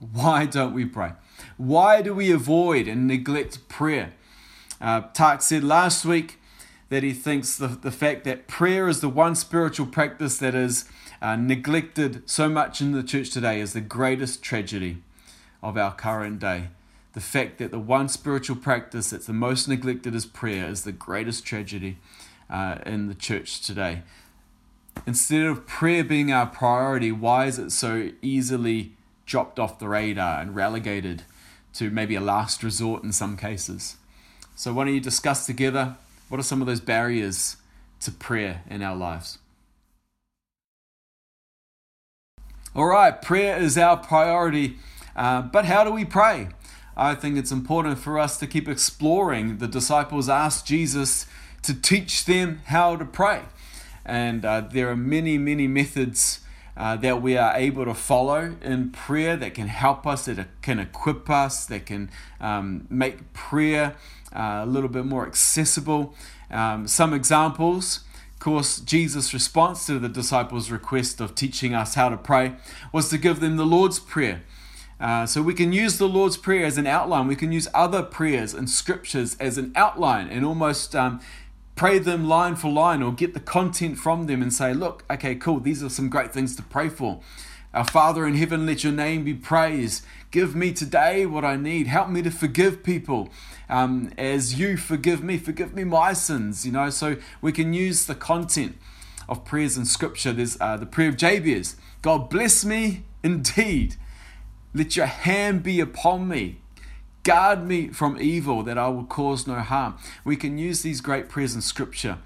Why 0.00 0.46
don't 0.46 0.74
we 0.74 0.84
pray? 0.86 1.12
Why 1.56 2.02
do 2.02 2.12
we 2.12 2.32
avoid 2.32 2.88
and 2.88 3.06
neglect 3.06 3.68
prayer? 3.68 4.12
Uh, 4.80 5.02
Tak 5.12 5.42
said 5.42 5.62
last 5.62 6.04
week 6.04 6.38
that 6.88 7.02
he 7.04 7.12
thinks 7.12 7.56
the, 7.56 7.68
the 7.68 7.92
fact 7.92 8.24
that 8.24 8.48
prayer 8.48 8.88
is 8.88 9.00
the 9.00 9.08
one 9.08 9.36
spiritual 9.36 9.86
practice 9.86 10.38
that 10.38 10.54
is 10.54 10.86
uh, 11.22 11.36
neglected 11.36 12.28
so 12.28 12.48
much 12.48 12.80
in 12.80 12.90
the 12.92 13.04
church 13.04 13.30
today 13.30 13.60
is 13.60 13.72
the 13.72 13.80
greatest 13.80 14.42
tragedy 14.42 15.02
of 15.62 15.76
our 15.76 15.94
current 15.94 16.40
day. 16.40 16.68
The 17.12 17.20
fact 17.20 17.58
that 17.58 17.70
the 17.70 17.78
one 17.78 18.08
spiritual 18.08 18.56
practice 18.56 19.10
that's 19.10 19.26
the 19.26 19.32
most 19.32 19.68
neglected 19.68 20.14
is 20.14 20.26
prayer 20.26 20.68
is 20.68 20.84
the 20.84 20.92
greatest 20.92 21.44
tragedy 21.44 21.98
uh, 22.48 22.78
in 22.86 23.08
the 23.08 23.14
church 23.14 23.60
today. 23.60 24.02
Instead 25.06 25.46
of 25.46 25.66
prayer 25.66 26.04
being 26.04 26.32
our 26.32 26.46
priority, 26.46 27.10
why 27.10 27.46
is 27.46 27.58
it 27.58 27.70
so 27.72 28.10
easily 28.22 28.92
dropped 29.30 29.60
off 29.60 29.78
the 29.78 29.88
radar 29.88 30.40
and 30.40 30.56
relegated 30.56 31.22
to 31.72 31.88
maybe 31.88 32.16
a 32.16 32.20
last 32.20 32.64
resort 32.64 33.04
in 33.04 33.12
some 33.12 33.36
cases. 33.36 33.96
So, 34.56 34.72
why 34.72 34.84
don't 34.84 34.94
you 34.94 35.00
discuss 35.00 35.46
together 35.46 35.96
what 36.28 36.40
are 36.40 36.42
some 36.42 36.60
of 36.60 36.66
those 36.66 36.80
barriers 36.80 37.56
to 38.00 38.10
prayer 38.10 38.62
in 38.68 38.82
our 38.82 38.96
lives? 38.96 39.38
All 42.74 42.86
right, 42.86 43.22
prayer 43.22 43.56
is 43.56 43.78
our 43.78 43.96
priority, 43.96 44.78
uh, 45.14 45.42
but 45.42 45.64
how 45.64 45.84
do 45.84 45.92
we 45.92 46.04
pray? 46.04 46.48
I 46.96 47.14
think 47.14 47.36
it's 47.36 47.52
important 47.52 47.98
for 47.98 48.18
us 48.18 48.36
to 48.38 48.46
keep 48.46 48.68
exploring. 48.68 49.58
The 49.58 49.68
disciples 49.68 50.28
asked 50.28 50.66
Jesus 50.66 51.26
to 51.62 51.74
teach 51.74 52.24
them 52.24 52.60
how 52.66 52.96
to 52.96 53.04
pray, 53.04 53.42
and 54.04 54.44
uh, 54.44 54.62
there 54.62 54.90
are 54.90 54.96
many, 54.96 55.38
many 55.38 55.66
methods 55.66 56.40
uh, 56.76 56.96
that 56.96 57.20
we 57.20 57.36
are 57.36 57.54
able 57.56 57.84
to 57.84 57.94
follow 57.94 58.56
in 58.62 58.90
prayer 58.90 59.36
that 59.36 59.54
can 59.54 59.68
help 59.68 60.06
us, 60.06 60.24
that 60.24 60.48
can 60.62 60.78
equip 60.78 61.28
us, 61.28 61.66
that 61.66 61.84
can 61.84 62.10
um, 62.40 62.86
make 62.88 63.32
prayer 63.34 63.96
uh, 64.34 64.62
a 64.62 64.66
little 64.66 64.88
bit 64.88 65.04
more 65.04 65.26
accessible. 65.26 66.14
Um, 66.50 66.86
some 66.88 67.12
examples. 67.12 68.00
Of 68.32 68.40
course, 68.40 68.80
Jesus' 68.80 69.34
response 69.34 69.84
to 69.86 69.98
the 69.98 70.08
disciples' 70.08 70.70
request 70.70 71.20
of 71.20 71.34
teaching 71.34 71.74
us 71.74 71.94
how 71.94 72.08
to 72.08 72.16
pray 72.16 72.54
was 72.92 73.10
to 73.10 73.18
give 73.18 73.40
them 73.40 73.56
the 73.56 73.66
Lord's 73.66 73.98
Prayer. 73.98 74.42
Uh, 75.00 75.24
so 75.24 75.40
we 75.40 75.54
can 75.54 75.72
use 75.72 75.96
the 75.96 76.08
Lord's 76.08 76.36
Prayer 76.36 76.66
as 76.66 76.76
an 76.76 76.86
outline. 76.86 77.26
We 77.26 77.36
can 77.36 77.52
use 77.52 77.66
other 77.72 78.02
prayers 78.02 78.52
and 78.52 78.68
scriptures 78.68 79.36
as 79.40 79.56
an 79.56 79.72
outline 79.74 80.28
and 80.28 80.44
almost 80.44 80.94
um, 80.94 81.20
pray 81.74 81.98
them 81.98 82.28
line 82.28 82.54
for 82.54 82.70
line 82.70 83.02
or 83.02 83.10
get 83.12 83.32
the 83.32 83.40
content 83.40 83.96
from 83.98 84.26
them 84.26 84.42
and 84.42 84.52
say, 84.52 84.74
look, 84.74 85.04
okay, 85.10 85.34
cool, 85.34 85.58
these 85.58 85.82
are 85.82 85.88
some 85.88 86.10
great 86.10 86.32
things 86.32 86.54
to 86.56 86.62
pray 86.62 86.90
for. 86.90 87.20
Our 87.72 87.84
Father 87.84 88.26
in 88.26 88.34
heaven, 88.34 88.66
let 88.66 88.84
your 88.84 88.92
name 88.92 89.24
be 89.24 89.32
praised. 89.32 90.04
Give 90.30 90.54
me 90.54 90.72
today 90.72 91.24
what 91.24 91.44
I 91.44 91.56
need. 91.56 91.86
Help 91.86 92.10
me 92.10 92.20
to 92.22 92.30
forgive 92.30 92.82
people 92.82 93.30
um, 93.68 94.12
as 94.18 94.58
you 94.58 94.76
forgive 94.76 95.22
me. 95.22 95.38
Forgive 95.38 95.72
me 95.72 95.84
my 95.84 96.12
sins. 96.12 96.66
You 96.66 96.72
know, 96.72 96.90
so 96.90 97.16
we 97.40 97.52
can 97.52 97.72
use 97.72 98.06
the 98.06 98.14
content 98.14 98.76
of 99.28 99.44
prayers 99.44 99.76
in 99.76 99.84
Scripture. 99.84 100.32
There's 100.32 100.60
uh, 100.60 100.76
the 100.76 100.86
prayer 100.86 101.08
of 101.08 101.16
Jabez 101.16 101.76
God 102.02 102.30
bless 102.30 102.64
me 102.64 103.04
indeed. 103.22 103.96
Let 104.72 104.96
your 104.96 105.06
hand 105.06 105.62
be 105.62 105.80
upon 105.80 106.28
me. 106.28 106.60
Guard 107.22 107.66
me 107.66 107.88
from 107.88 108.18
evil 108.20 108.62
that 108.62 108.78
I 108.78 108.88
will 108.88 109.04
cause 109.04 109.46
no 109.46 109.56
harm. 109.56 109.98
We 110.24 110.36
can 110.36 110.58
use 110.58 110.82
these 110.82 111.00
great 111.00 111.28
prayers 111.28 111.54
in 111.54 111.60
Scripture 111.60 112.18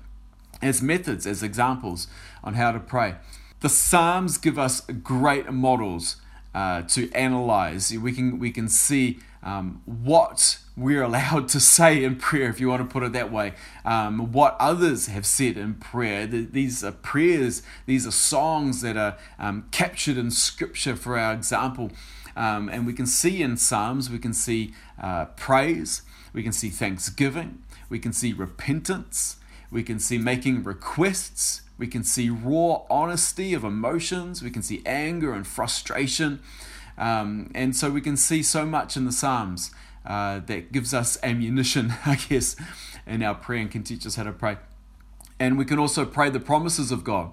as 0.62 0.80
methods, 0.80 1.26
as 1.26 1.42
examples 1.42 2.06
on 2.42 2.54
how 2.54 2.72
to 2.72 2.80
pray. 2.80 3.16
The 3.60 3.68
Psalms 3.68 4.38
give 4.38 4.58
us 4.58 4.80
great 4.82 5.50
models 5.50 6.16
uh, 6.54 6.82
to 6.82 7.10
analyze. 7.12 7.96
We 7.96 8.12
can 8.12 8.38
we 8.38 8.50
can 8.50 8.68
see 8.68 9.18
um, 9.44 9.82
what 9.84 10.58
we're 10.76 11.02
allowed 11.04 11.48
to 11.48 11.60
say 11.60 12.02
in 12.02 12.16
prayer, 12.16 12.48
if 12.48 12.58
you 12.58 12.68
want 12.68 12.82
to 12.82 12.92
put 12.92 13.02
it 13.02 13.12
that 13.12 13.30
way. 13.30 13.52
Um, 13.84 14.32
what 14.32 14.56
others 14.58 15.06
have 15.06 15.26
said 15.26 15.56
in 15.56 15.74
prayer. 15.74 16.26
These 16.26 16.82
are 16.82 16.92
prayers. 16.92 17.62
These 17.86 18.06
are 18.06 18.12
songs 18.12 18.80
that 18.80 18.96
are 18.96 19.16
um, 19.38 19.68
captured 19.70 20.16
in 20.16 20.30
Scripture 20.30 20.96
for 20.96 21.18
our 21.18 21.32
example. 21.32 21.92
Um, 22.36 22.68
and 22.68 22.86
we 22.86 22.92
can 22.92 23.06
see 23.06 23.42
in 23.42 23.56
Psalms, 23.56 24.10
we 24.10 24.18
can 24.18 24.32
see 24.32 24.74
uh, 25.00 25.26
praise, 25.26 26.02
we 26.32 26.42
can 26.42 26.52
see 26.52 26.68
thanksgiving, 26.68 27.62
we 27.88 28.00
can 28.00 28.12
see 28.12 28.32
repentance, 28.32 29.36
we 29.70 29.84
can 29.84 30.00
see 30.00 30.18
making 30.18 30.64
requests, 30.64 31.62
we 31.78 31.86
can 31.86 32.02
see 32.02 32.30
raw 32.30 32.82
honesty 32.90 33.54
of 33.54 33.62
emotions, 33.62 34.42
we 34.42 34.50
can 34.50 34.62
see 34.62 34.82
anger 34.84 35.32
and 35.32 35.46
frustration. 35.46 36.40
Um, 36.96 37.50
and 37.54 37.74
so 37.74 37.90
we 37.90 38.00
can 38.00 38.16
see 38.16 38.42
so 38.42 38.64
much 38.64 38.96
in 38.96 39.04
the 39.04 39.12
Psalms 39.12 39.70
uh, 40.06 40.40
that 40.40 40.72
gives 40.72 40.94
us 40.94 41.18
ammunition, 41.22 41.94
I 42.06 42.16
guess, 42.16 42.56
in 43.06 43.22
our 43.22 43.34
prayer 43.34 43.60
and 43.60 43.70
can 43.70 43.82
teach 43.82 44.06
us 44.06 44.16
how 44.16 44.24
to 44.24 44.32
pray. 44.32 44.58
And 45.38 45.58
we 45.58 45.64
can 45.64 45.78
also 45.78 46.04
pray 46.04 46.30
the 46.30 46.40
promises 46.40 46.92
of 46.92 47.04
God 47.04 47.32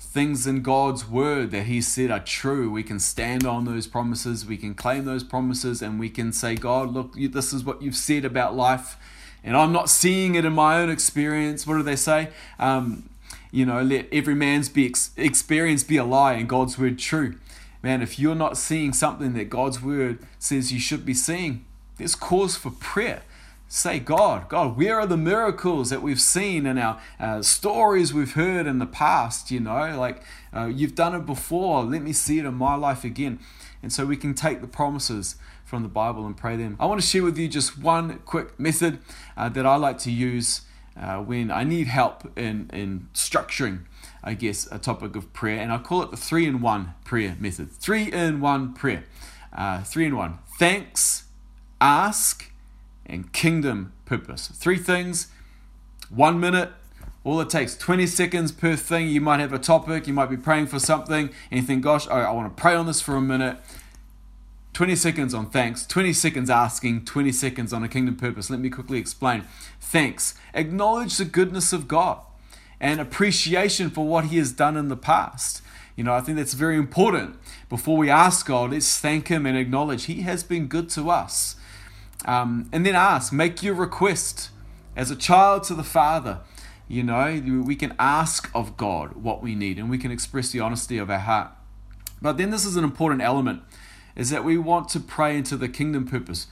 things 0.00 0.46
in 0.46 0.62
God's 0.62 1.06
word 1.06 1.50
that 1.50 1.64
He 1.64 1.80
said 1.80 2.10
are 2.10 2.20
true. 2.20 2.70
We 2.70 2.82
can 2.82 2.98
stand 2.98 3.44
on 3.44 3.64
those 3.64 3.86
promises, 3.86 4.46
we 4.46 4.56
can 4.56 4.74
claim 4.74 5.04
those 5.04 5.22
promises, 5.22 5.82
and 5.82 6.00
we 6.00 6.08
can 6.08 6.32
say, 6.32 6.56
God, 6.56 6.92
look, 6.92 7.14
this 7.14 7.52
is 7.52 7.64
what 7.64 7.82
you've 7.82 7.96
said 7.96 8.24
about 8.24 8.56
life, 8.56 8.96
and 9.44 9.56
I'm 9.56 9.72
not 9.72 9.88
seeing 9.88 10.34
it 10.34 10.44
in 10.44 10.54
my 10.54 10.78
own 10.78 10.90
experience. 10.90 11.66
What 11.66 11.76
do 11.76 11.82
they 11.82 11.96
say? 11.96 12.30
Um, 12.58 13.08
you 13.52 13.66
know, 13.66 13.82
let 13.82 14.06
every 14.12 14.34
man's 14.34 14.68
be 14.68 14.86
ex- 14.86 15.10
experience 15.16 15.84
be 15.84 15.96
a 15.96 16.04
lie 16.04 16.34
and 16.34 16.48
God's 16.48 16.78
word 16.78 16.98
true. 16.98 17.36
Man, 17.82 18.02
if 18.02 18.18
you're 18.18 18.34
not 18.34 18.56
seeing 18.56 18.92
something 18.92 19.32
that 19.34 19.48
God's 19.50 19.82
word 19.82 20.18
says 20.38 20.72
you 20.72 20.80
should 20.80 21.04
be 21.04 21.14
seeing, 21.14 21.64
there's 21.96 22.14
cause 22.14 22.56
for 22.56 22.70
prayer 22.70 23.22
say, 23.70 24.00
God, 24.00 24.48
God, 24.48 24.76
where 24.76 24.98
are 24.98 25.06
the 25.06 25.16
miracles 25.16 25.90
that 25.90 26.02
we've 26.02 26.20
seen 26.20 26.66
in 26.66 26.76
our 26.76 27.00
uh, 27.20 27.40
stories 27.40 28.12
we've 28.12 28.34
heard 28.34 28.66
in 28.66 28.80
the 28.80 28.86
past? 28.86 29.50
You 29.50 29.60
know, 29.60 29.96
like 29.96 30.22
uh, 30.54 30.66
you've 30.66 30.96
done 30.96 31.14
it 31.14 31.24
before. 31.24 31.84
Let 31.84 32.02
me 32.02 32.12
see 32.12 32.40
it 32.40 32.44
in 32.44 32.54
my 32.54 32.74
life 32.74 33.04
again. 33.04 33.38
And 33.80 33.92
so 33.92 34.04
we 34.04 34.16
can 34.16 34.34
take 34.34 34.60
the 34.60 34.66
promises 34.66 35.36
from 35.64 35.84
the 35.84 35.88
Bible 35.88 36.26
and 36.26 36.36
pray 36.36 36.56
them. 36.56 36.76
I 36.80 36.86
want 36.86 37.00
to 37.00 37.06
share 37.06 37.22
with 37.22 37.38
you 37.38 37.46
just 37.46 37.78
one 37.78 38.18
quick 38.26 38.58
method 38.58 38.98
uh, 39.36 39.48
that 39.50 39.64
I 39.64 39.76
like 39.76 39.98
to 39.98 40.10
use 40.10 40.62
uh, 41.00 41.18
when 41.18 41.52
I 41.52 41.62
need 41.62 41.86
help 41.86 42.36
in, 42.36 42.68
in 42.72 43.08
structuring. 43.14 43.84
I 44.22 44.34
guess 44.34 44.68
a 44.70 44.78
topic 44.78 45.16
of 45.16 45.32
prayer, 45.32 45.58
and 45.58 45.72
I 45.72 45.78
call 45.78 46.02
it 46.02 46.10
the 46.10 46.16
three 46.16 46.46
in 46.46 46.60
one 46.60 46.94
prayer 47.04 47.36
method. 47.40 47.72
Three 47.72 48.12
in 48.12 48.40
one 48.40 48.74
prayer. 48.74 49.04
Uh, 49.52 49.82
three 49.82 50.06
in 50.06 50.16
one. 50.16 50.38
Thanks, 50.58 51.24
ask, 51.80 52.52
and 53.06 53.32
kingdom 53.32 53.92
purpose. 54.04 54.48
Three 54.48 54.78
things, 54.78 55.28
one 56.10 56.38
minute, 56.38 56.70
all 57.24 57.40
it 57.40 57.50
takes 57.50 57.76
20 57.76 58.06
seconds 58.06 58.52
per 58.52 58.76
thing. 58.76 59.08
You 59.08 59.20
might 59.20 59.40
have 59.40 59.52
a 59.52 59.58
topic, 59.58 60.06
you 60.06 60.12
might 60.12 60.30
be 60.30 60.36
praying 60.36 60.66
for 60.66 60.78
something, 60.78 61.30
and 61.50 61.60
you 61.60 61.62
think, 61.62 61.82
gosh, 61.82 62.06
I, 62.08 62.22
I 62.22 62.30
want 62.30 62.54
to 62.54 62.60
pray 62.60 62.74
on 62.74 62.86
this 62.86 63.00
for 63.00 63.16
a 63.16 63.20
minute. 63.20 63.58
20 64.72 64.94
seconds 64.96 65.34
on 65.34 65.50
thanks, 65.50 65.84
20 65.86 66.12
seconds 66.12 66.48
asking, 66.48 67.04
20 67.04 67.32
seconds 67.32 67.72
on 67.72 67.82
a 67.82 67.88
kingdom 67.88 68.16
purpose. 68.16 68.48
Let 68.50 68.60
me 68.60 68.70
quickly 68.70 68.98
explain. 68.98 69.44
Thanks. 69.80 70.34
Acknowledge 70.54 71.18
the 71.18 71.24
goodness 71.24 71.72
of 71.72 71.88
God 71.88 72.20
and 72.80 73.00
appreciation 73.00 73.90
for 73.90 74.06
what 74.06 74.26
He 74.26 74.38
has 74.38 74.52
done 74.52 74.76
in 74.76 74.88
the 74.88 74.96
past. 74.96 75.62
You 75.96 76.04
know, 76.04 76.14
I 76.14 76.20
think 76.20 76.38
that's 76.38 76.54
very 76.54 76.76
important. 76.76 77.36
Before 77.68 77.96
we 77.96 78.08
ask 78.08 78.46
God, 78.46 78.70
let's 78.70 78.98
thank 78.98 79.28
Him 79.28 79.44
and 79.44 79.56
acknowledge 79.56 80.04
He 80.04 80.22
has 80.22 80.42
been 80.42 80.66
good 80.66 80.88
to 80.90 81.10
us. 81.10 81.56
Um, 82.24 82.68
and 82.72 82.84
then 82.84 82.94
ask, 82.94 83.32
make 83.32 83.62
your 83.62 83.74
request 83.74 84.50
as 84.96 85.10
a 85.10 85.16
child 85.16 85.64
to 85.64 85.74
the 85.74 85.84
Father. 85.84 86.40
You 86.88 87.02
know, 87.02 87.62
we 87.64 87.76
can 87.76 87.94
ask 87.98 88.50
of 88.54 88.76
God 88.76 89.12
what 89.12 89.42
we 89.42 89.54
need 89.54 89.78
and 89.78 89.88
we 89.88 89.98
can 89.98 90.10
express 90.10 90.50
the 90.50 90.60
honesty 90.60 90.98
of 90.98 91.08
our 91.08 91.18
heart. 91.18 91.52
But 92.20 92.36
then 92.36 92.50
this 92.50 92.64
is 92.66 92.76
an 92.76 92.84
important 92.84 93.22
element 93.22 93.62
is 94.16 94.30
that 94.30 94.44
we 94.44 94.58
want 94.58 94.88
to 94.90 95.00
pray 95.00 95.36
into 95.36 95.56
the 95.56 95.68
kingdom 95.68 96.06
purpose. 96.06 96.48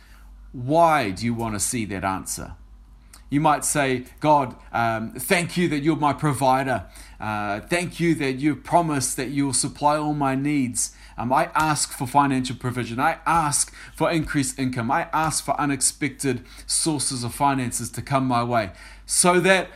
Why 0.53 1.11
do 1.11 1.25
you 1.25 1.35
want 1.35 1.55
to 1.55 1.61
see 1.61 1.85
that 1.87 2.05
answer? 2.05 2.55
You 3.31 3.41
might 3.41 3.65
say, 3.65 4.05
God, 4.21 4.57
um, 4.73 5.13
thank 5.13 5.57
you 5.57 5.69
that 5.69 5.81
you're 5.81 5.97
my 5.97 6.13
provider. 6.13 6.87
Uh, 7.21 7.61
thank 7.61 8.01
you 8.01 8.15
that 8.15 8.35
you 8.35 8.57
promise 8.57 9.15
that 9.15 9.29
you'll 9.29 9.53
supply 9.53 9.97
all 9.97 10.15
my 10.15 10.35
needs. 10.35 10.95
Um, 11.19 11.33
I 11.33 11.51
ask 11.55 11.93
for 11.93 12.07
financial 12.07 12.57
provision. 12.57 13.01
I 13.01 13.19
ask 13.27 13.75
for 13.95 14.11
increased 14.11 14.59
income. 14.59 14.91
I 14.91 15.09
ask 15.13 15.45
for 15.45 15.61
unexpected 15.61 16.45
sources 16.67 17.25
of 17.25 17.35
finances 17.35 17.91
to 17.91 18.03
come 18.03 18.25
my 18.25 18.45
way 18.45 18.71
so 19.05 19.41
that 19.41 19.69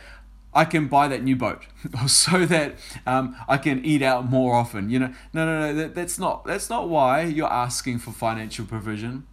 I 0.55 0.65
can 0.65 0.87
buy 0.87 1.07
that 1.07 1.23
new 1.23 1.35
boat, 1.35 1.65
or 2.01 2.07
so 2.07 2.45
that 2.45 2.75
um, 3.05 3.35
I 3.47 3.57
can 3.57 3.83
eat 3.83 4.01
out 4.01 4.29
more 4.29 4.55
often. 4.55 4.89
You 4.89 4.99
know, 4.99 5.13
no, 5.33 5.45
no, 5.45 5.59
no. 5.59 5.73
That, 5.73 5.95
that's 5.95 6.19
not 6.19 6.45
that's 6.45 6.69
not 6.69 6.89
why 6.89 7.23
you're 7.23 7.51
asking 7.51 7.99
for 7.99 8.11
financial 8.11 8.65
provision. 8.65 9.25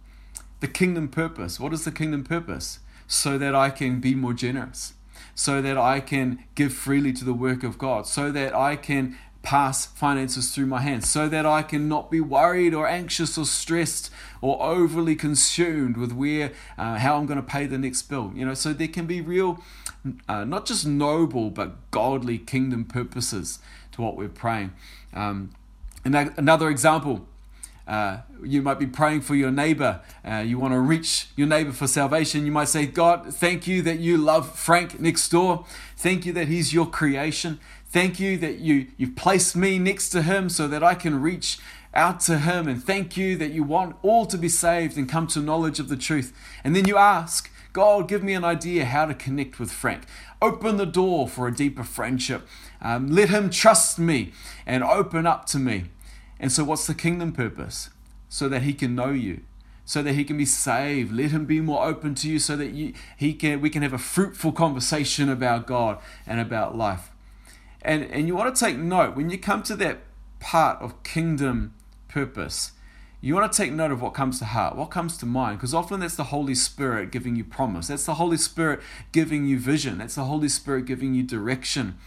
The 0.59 0.67
kingdom 0.67 1.07
purpose. 1.07 1.59
What 1.59 1.73
is 1.73 1.85
the 1.85 1.91
kingdom 1.91 2.23
purpose? 2.23 2.79
So 3.11 3.37
that 3.37 3.53
I 3.53 3.69
can 3.69 3.99
be 3.99 4.15
more 4.15 4.33
generous, 4.33 4.93
so 5.35 5.61
that 5.61 5.77
I 5.77 5.99
can 5.99 6.45
give 6.55 6.73
freely 6.73 7.11
to 7.13 7.25
the 7.25 7.33
work 7.33 7.61
of 7.63 7.77
God, 7.77 8.07
so 8.07 8.31
that 8.31 8.55
I 8.55 8.77
can 8.77 9.17
pass 9.43 9.87
finances 9.87 10.53
through 10.53 10.67
my 10.67 10.81
hands 10.81 11.09
so 11.09 11.27
that 11.27 11.45
I 11.45 11.63
can 11.63 11.87
not 11.87 12.11
be 12.11 12.21
worried 12.21 12.73
or 12.73 12.87
anxious 12.87 13.37
or 13.37 13.45
stressed 13.45 14.11
or 14.39 14.61
overly 14.61 15.15
consumed 15.15 15.97
with 15.97 16.11
where 16.11 16.51
uh, 16.77 16.99
how 16.99 17.17
I'm 17.17 17.25
going 17.25 17.41
to 17.41 17.45
pay 17.45 17.65
the 17.65 17.77
next 17.77 18.03
bill 18.03 18.31
you 18.35 18.45
know? 18.45 18.53
So 18.53 18.71
there 18.71 18.87
can 18.87 19.07
be 19.07 19.19
real 19.19 19.63
uh, 20.29 20.43
not 20.43 20.65
just 20.65 20.85
noble 20.85 21.49
but 21.49 21.89
godly 21.89 22.37
kingdom 22.37 22.85
purposes 22.85 23.59
to 23.93 24.01
what 24.01 24.15
we're 24.15 24.29
praying. 24.29 24.73
Um, 25.13 25.51
another 26.05 26.69
example 26.69 27.27
uh, 27.91 28.21
you 28.41 28.61
might 28.61 28.79
be 28.79 28.87
praying 28.87 29.19
for 29.19 29.35
your 29.35 29.51
neighbor. 29.51 29.99
Uh, 30.23 30.37
you 30.37 30.57
want 30.57 30.73
to 30.73 30.79
reach 30.79 31.27
your 31.35 31.45
neighbor 31.45 31.73
for 31.73 31.87
salvation. 31.87 32.45
You 32.45 32.51
might 32.53 32.69
say, 32.69 32.85
God, 32.85 33.33
thank 33.33 33.67
you 33.67 33.81
that 33.81 33.99
you 33.99 34.17
love 34.17 34.57
Frank 34.57 35.01
next 35.01 35.27
door. 35.27 35.65
Thank 35.97 36.25
you 36.25 36.31
that 36.31 36.47
he's 36.47 36.73
your 36.73 36.85
creation. 36.85 37.59
Thank 37.87 38.17
you 38.17 38.37
that 38.37 38.59
you, 38.59 38.87
you've 38.95 39.17
placed 39.17 39.57
me 39.57 39.77
next 39.77 40.07
to 40.11 40.21
him 40.21 40.47
so 40.47 40.69
that 40.69 40.81
I 40.81 40.95
can 40.95 41.21
reach 41.21 41.59
out 41.93 42.21
to 42.21 42.39
him. 42.39 42.69
And 42.69 42.81
thank 42.81 43.17
you 43.17 43.35
that 43.35 43.51
you 43.51 43.63
want 43.63 43.97
all 44.03 44.25
to 44.27 44.37
be 44.37 44.47
saved 44.47 44.95
and 44.95 45.09
come 45.09 45.27
to 45.27 45.41
knowledge 45.41 45.81
of 45.81 45.89
the 45.89 45.97
truth. 45.97 46.31
And 46.63 46.73
then 46.73 46.87
you 46.87 46.95
ask, 46.95 47.51
God, 47.73 48.07
give 48.07 48.23
me 48.23 48.31
an 48.31 48.45
idea 48.45 48.85
how 48.85 49.05
to 49.05 49.13
connect 49.13 49.59
with 49.59 49.69
Frank. 49.69 50.03
Open 50.41 50.77
the 50.77 50.85
door 50.85 51.27
for 51.27 51.45
a 51.45 51.53
deeper 51.53 51.83
friendship. 51.83 52.47
Um, 52.81 53.11
let 53.11 53.27
him 53.27 53.49
trust 53.49 53.99
me 53.99 54.31
and 54.65 54.81
open 54.81 55.27
up 55.27 55.45
to 55.47 55.59
me. 55.59 55.87
And 56.41 56.51
so, 56.51 56.63
what's 56.63 56.87
the 56.87 56.95
kingdom 56.95 57.31
purpose? 57.31 57.91
So 58.27 58.49
that 58.49 58.63
he 58.63 58.73
can 58.73 58.95
know 58.95 59.11
you, 59.11 59.41
so 59.85 60.01
that 60.01 60.13
he 60.13 60.23
can 60.23 60.37
be 60.37 60.45
saved. 60.45 61.13
Let 61.13 61.29
him 61.29 61.45
be 61.45 61.61
more 61.61 61.85
open 61.85 62.15
to 62.15 62.29
you, 62.29 62.39
so 62.39 62.57
that 62.57 62.71
you, 62.71 62.93
he 63.15 63.33
can, 63.35 63.61
we 63.61 63.69
can 63.69 63.83
have 63.83 63.93
a 63.93 63.99
fruitful 63.99 64.51
conversation 64.51 65.29
about 65.29 65.67
God 65.67 65.99
and 66.25 66.39
about 66.39 66.75
life. 66.75 67.11
And, 67.83 68.05
and 68.05 68.27
you 68.27 68.35
want 68.35 68.53
to 68.53 68.59
take 68.59 68.77
note 68.77 69.15
when 69.15 69.29
you 69.29 69.37
come 69.37 69.61
to 69.63 69.75
that 69.77 69.99
part 70.39 70.81
of 70.81 71.03
kingdom 71.03 71.75
purpose, 72.07 72.71
you 73.21 73.35
want 73.35 73.51
to 73.51 73.55
take 73.55 73.71
note 73.71 73.91
of 73.91 74.01
what 74.01 74.15
comes 74.15 74.39
to 74.39 74.45
heart, 74.45 74.75
what 74.75 74.89
comes 74.89 75.17
to 75.17 75.27
mind, 75.27 75.59
because 75.59 75.75
often 75.75 75.99
that's 75.99 76.15
the 76.15 76.25
Holy 76.25 76.55
Spirit 76.55 77.11
giving 77.11 77.35
you 77.35 77.43
promise. 77.43 77.87
That's 77.87 78.05
the 78.05 78.15
Holy 78.15 78.37
Spirit 78.37 78.79
giving 79.11 79.45
you 79.45 79.59
vision. 79.59 79.99
That's 79.99 80.15
the 80.15 80.23
Holy 80.23 80.49
Spirit 80.49 80.85
giving 80.85 81.13
you 81.13 81.21
direction 81.21 81.99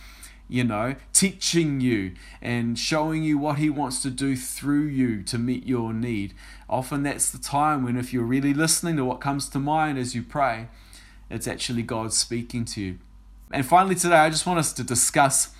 you 0.48 0.64
know, 0.64 0.94
teaching 1.12 1.80
you 1.80 2.12
and 2.42 2.78
showing 2.78 3.22
you 3.22 3.38
what 3.38 3.58
He 3.58 3.70
wants 3.70 4.02
to 4.02 4.10
do 4.10 4.36
through 4.36 4.86
you 4.86 5.22
to 5.24 5.38
meet 5.38 5.66
your 5.66 5.92
need. 5.92 6.34
Often 6.68 7.02
that's 7.04 7.30
the 7.30 7.38
time 7.38 7.84
when, 7.84 7.96
if 7.96 8.12
you're 8.12 8.24
really 8.24 8.54
listening 8.54 8.96
to 8.96 9.04
what 9.04 9.20
comes 9.20 9.48
to 9.50 9.58
mind 9.58 9.98
as 9.98 10.14
you 10.14 10.22
pray, 10.22 10.68
it's 11.30 11.48
actually 11.48 11.82
God 11.82 12.12
speaking 12.12 12.64
to 12.66 12.80
you. 12.80 12.98
And 13.50 13.64
finally, 13.64 13.94
today, 13.94 14.16
I 14.16 14.30
just 14.30 14.46
want 14.46 14.58
us 14.58 14.72
to 14.74 14.84
discuss 14.84 15.54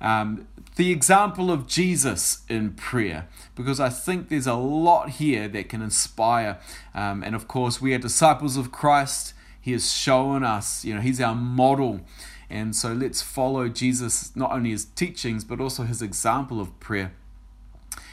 um, 0.00 0.46
the 0.76 0.92
example 0.92 1.50
of 1.50 1.66
Jesus 1.66 2.42
in 2.48 2.72
prayer 2.72 3.28
because 3.54 3.80
I 3.80 3.88
think 3.88 4.28
there's 4.28 4.46
a 4.46 4.54
lot 4.54 5.10
here 5.10 5.48
that 5.48 5.68
can 5.68 5.80
inspire. 5.80 6.58
Um, 6.94 7.22
and 7.22 7.34
of 7.34 7.48
course, 7.48 7.80
we 7.80 7.94
are 7.94 7.98
disciples 7.98 8.56
of 8.56 8.72
Christ. 8.72 9.32
He 9.60 9.72
has 9.72 9.92
shown 9.92 10.44
us, 10.44 10.84
you 10.84 10.94
know, 10.94 11.00
He's 11.00 11.20
our 11.20 11.34
model. 11.34 12.00
And 12.48 12.76
so 12.76 12.92
let's 12.92 13.22
follow 13.22 13.68
Jesus, 13.68 14.34
not 14.36 14.52
only 14.52 14.70
his 14.70 14.84
teachings, 14.84 15.44
but 15.44 15.60
also 15.60 15.82
his 15.82 16.00
example 16.00 16.60
of 16.60 16.78
prayer. 16.80 17.12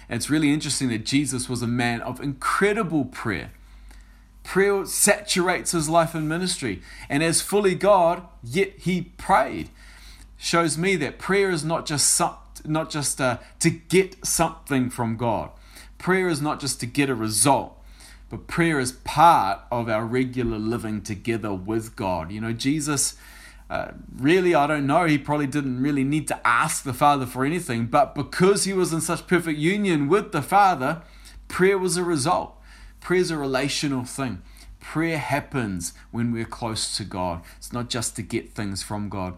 And 0.10 0.18
it's 0.18 0.30
really 0.30 0.52
interesting 0.52 0.90
that 0.90 1.06
Jesus 1.06 1.48
was 1.48 1.62
a 1.62 1.68
man 1.68 2.02
of 2.02 2.20
incredible 2.20 3.06
prayer. 3.06 3.52
Prayer 4.44 4.86
saturates 4.86 5.72
his 5.72 5.88
life 5.88 6.14
and 6.14 6.28
ministry. 6.28 6.82
And 7.10 7.24
as 7.24 7.42
fully 7.42 7.76
God, 7.76 8.24
yet 8.44 8.74
he 8.80 9.04
prayed. 9.18 9.70
Shows 10.38 10.78
me 10.78 10.96
that 10.98 11.20
prayer 11.20 11.50
is 11.50 11.64
not 11.64 11.86
just 11.86 12.10
some, 12.10 12.36
not 12.66 12.90
just 12.90 13.22
uh, 13.22 13.38
to 13.60 13.70
get 13.70 14.26
something 14.26 14.90
from 14.90 15.16
God. 15.16 15.52
Prayer 15.98 16.28
is 16.28 16.42
not 16.42 16.60
just 16.60 16.82
to 16.82 16.86
get 16.86 17.10
a 17.10 17.16
result, 17.16 17.82
but 18.30 18.48
prayer 18.48 18.80
is 18.80 18.92
part 18.92 19.62
of 19.72 19.88
our 19.88 20.06
regular 20.06 20.58
living 20.58 21.02
together 21.02 21.54
with 21.54 21.96
God. 21.96 22.32
You 22.32 22.42
know, 22.42 22.52
Jesus 22.52 23.16
uh, 23.74 23.92
really, 24.16 24.54
I 24.54 24.68
don't 24.68 24.86
know. 24.86 25.06
He 25.06 25.18
probably 25.18 25.48
didn't 25.48 25.82
really 25.82 26.04
need 26.04 26.28
to 26.28 26.40
ask 26.48 26.84
the 26.84 26.94
Father 26.94 27.26
for 27.26 27.44
anything, 27.44 27.88
but 27.88 28.14
because 28.14 28.66
he 28.66 28.74
was 28.74 28.94
in 28.94 29.02
such 29.02 29.26
perfect 29.26 29.58
union 29.58 30.08
with 30.08 30.32
the 30.32 30.44
Father, 30.44 31.02
prayer 31.48 31.80
was 31.80 31.98
a 31.98 32.04
result. 32.04 32.56
Prayer 33.00 33.20
is 33.20 33.32
a 33.32 33.38
relational 33.38 34.04
thing. 34.04 34.44
Prayer 34.80 35.18
happens 35.18 35.94
when 36.12 36.32
we're 36.32 36.46
close 36.46 36.96
to 36.98 37.04
God. 37.04 37.42
It's 37.58 37.74
not 37.74 37.90
just 37.90 38.16
to 38.18 38.22
get 38.22 38.52
things 38.52 38.84
from 38.84 39.10
God. 39.10 39.38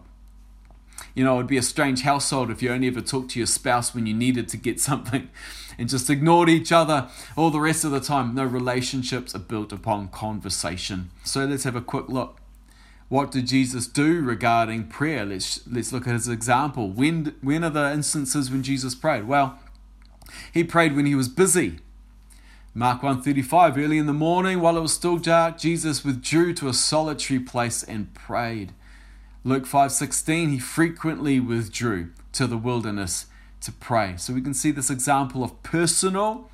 You 1.14 1.24
know, 1.24 1.32
it 1.32 1.36
would 1.38 1.46
be 1.46 1.56
a 1.56 1.62
strange 1.62 2.02
household 2.02 2.50
if 2.50 2.62
you 2.62 2.70
only 2.70 2.88
ever 2.88 3.00
talked 3.00 3.30
to 3.30 3.40
your 3.40 3.46
spouse 3.46 3.94
when 3.94 4.04
you 4.04 4.12
needed 4.12 4.50
to 4.50 4.58
get 4.58 4.80
something 4.90 5.30
and 5.78 5.88
just 5.88 6.10
ignored 6.10 6.50
each 6.50 6.72
other 6.72 7.08
all 7.36 7.48
the 7.48 7.58
rest 7.58 7.84
of 7.84 7.90
the 7.90 8.00
time. 8.00 8.34
No 8.34 8.44
relationships 8.44 9.34
are 9.34 9.38
built 9.38 9.72
upon 9.72 10.08
conversation. 10.08 11.08
So 11.24 11.46
let's 11.46 11.64
have 11.64 11.74
a 11.74 11.80
quick 11.80 12.10
look. 12.10 12.38
What 13.08 13.30
did 13.30 13.46
Jesus 13.46 13.86
do 13.86 14.20
regarding 14.20 14.88
prayer? 14.88 15.24
Let's, 15.24 15.60
let's 15.66 15.92
look 15.92 16.08
at 16.08 16.14
his 16.14 16.28
example. 16.28 16.90
When, 16.90 17.34
when 17.40 17.62
are 17.62 17.70
the 17.70 17.92
instances 17.92 18.50
when 18.50 18.62
Jesus 18.62 18.94
prayed? 18.94 19.28
Well, 19.28 19.58
he 20.52 20.64
prayed 20.64 20.96
when 20.96 21.06
he 21.06 21.14
was 21.14 21.28
busy. 21.28 21.78
Mark 22.74 23.02
135 23.02 23.78
early 23.78 23.96
in 23.96 24.04
the 24.04 24.12
morning 24.12 24.60
while 24.60 24.76
it 24.76 24.82
was 24.82 24.92
still 24.92 25.16
dark 25.16 25.56
Jesus 25.56 26.04
withdrew 26.04 26.52
to 26.52 26.68
a 26.68 26.74
solitary 26.74 27.40
place 27.40 27.82
and 27.82 28.12
prayed. 28.12 28.74
Luke 29.44 29.64
5:16 29.64 30.50
he 30.50 30.58
frequently 30.58 31.40
withdrew 31.40 32.10
to 32.32 32.46
the 32.46 32.58
wilderness 32.58 33.26
to 33.62 33.72
pray. 33.72 34.16
So 34.18 34.34
we 34.34 34.42
can 34.42 34.52
see 34.52 34.72
this 34.72 34.90
example 34.90 35.42
of 35.42 35.62
personal 35.62 36.50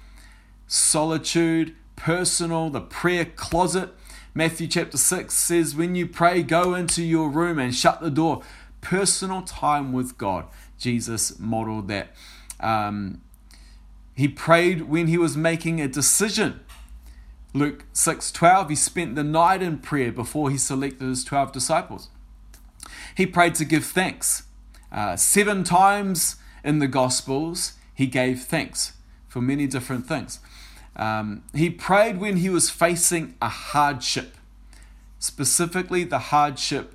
solitude, 0.68 1.74
personal 1.96 2.70
the 2.70 2.80
prayer 2.80 3.24
closet 3.24 3.92
Matthew 4.34 4.66
chapter 4.66 4.96
6 4.96 5.34
says, 5.34 5.74
When 5.74 5.94
you 5.94 6.06
pray, 6.06 6.42
go 6.42 6.74
into 6.74 7.02
your 7.02 7.28
room 7.28 7.58
and 7.58 7.74
shut 7.74 8.00
the 8.00 8.10
door. 8.10 8.42
Personal 8.80 9.42
time 9.42 9.92
with 9.92 10.16
God. 10.16 10.46
Jesus 10.78 11.38
modeled 11.38 11.88
that. 11.88 12.14
Um, 12.58 13.20
he 14.14 14.28
prayed 14.28 14.82
when 14.82 15.06
he 15.06 15.18
was 15.18 15.36
making 15.36 15.80
a 15.80 15.88
decision. 15.88 16.60
Luke 17.54 17.84
6:12 17.92 18.70
he 18.70 18.76
spent 18.76 19.14
the 19.14 19.24
night 19.24 19.62
in 19.62 19.78
prayer 19.78 20.10
before 20.10 20.50
he 20.50 20.56
selected 20.56 21.06
his 21.06 21.24
12 21.24 21.52
disciples. 21.52 22.08
He 23.14 23.26
prayed 23.26 23.54
to 23.56 23.64
give 23.64 23.84
thanks. 23.84 24.44
Uh, 24.90 25.16
seven 25.16 25.62
times 25.64 26.36
in 26.64 26.78
the 26.78 26.88
Gospels 26.88 27.74
he 27.94 28.06
gave 28.06 28.42
thanks 28.42 28.92
for 29.28 29.40
many 29.40 29.66
different 29.66 30.06
things. 30.06 30.40
Um, 30.96 31.44
he 31.54 31.70
prayed 31.70 32.20
when 32.20 32.36
he 32.38 32.50
was 32.50 32.70
facing 32.70 33.34
a 33.40 33.48
hardship, 33.48 34.36
specifically 35.18 36.04
the 36.04 36.18
hardship 36.18 36.94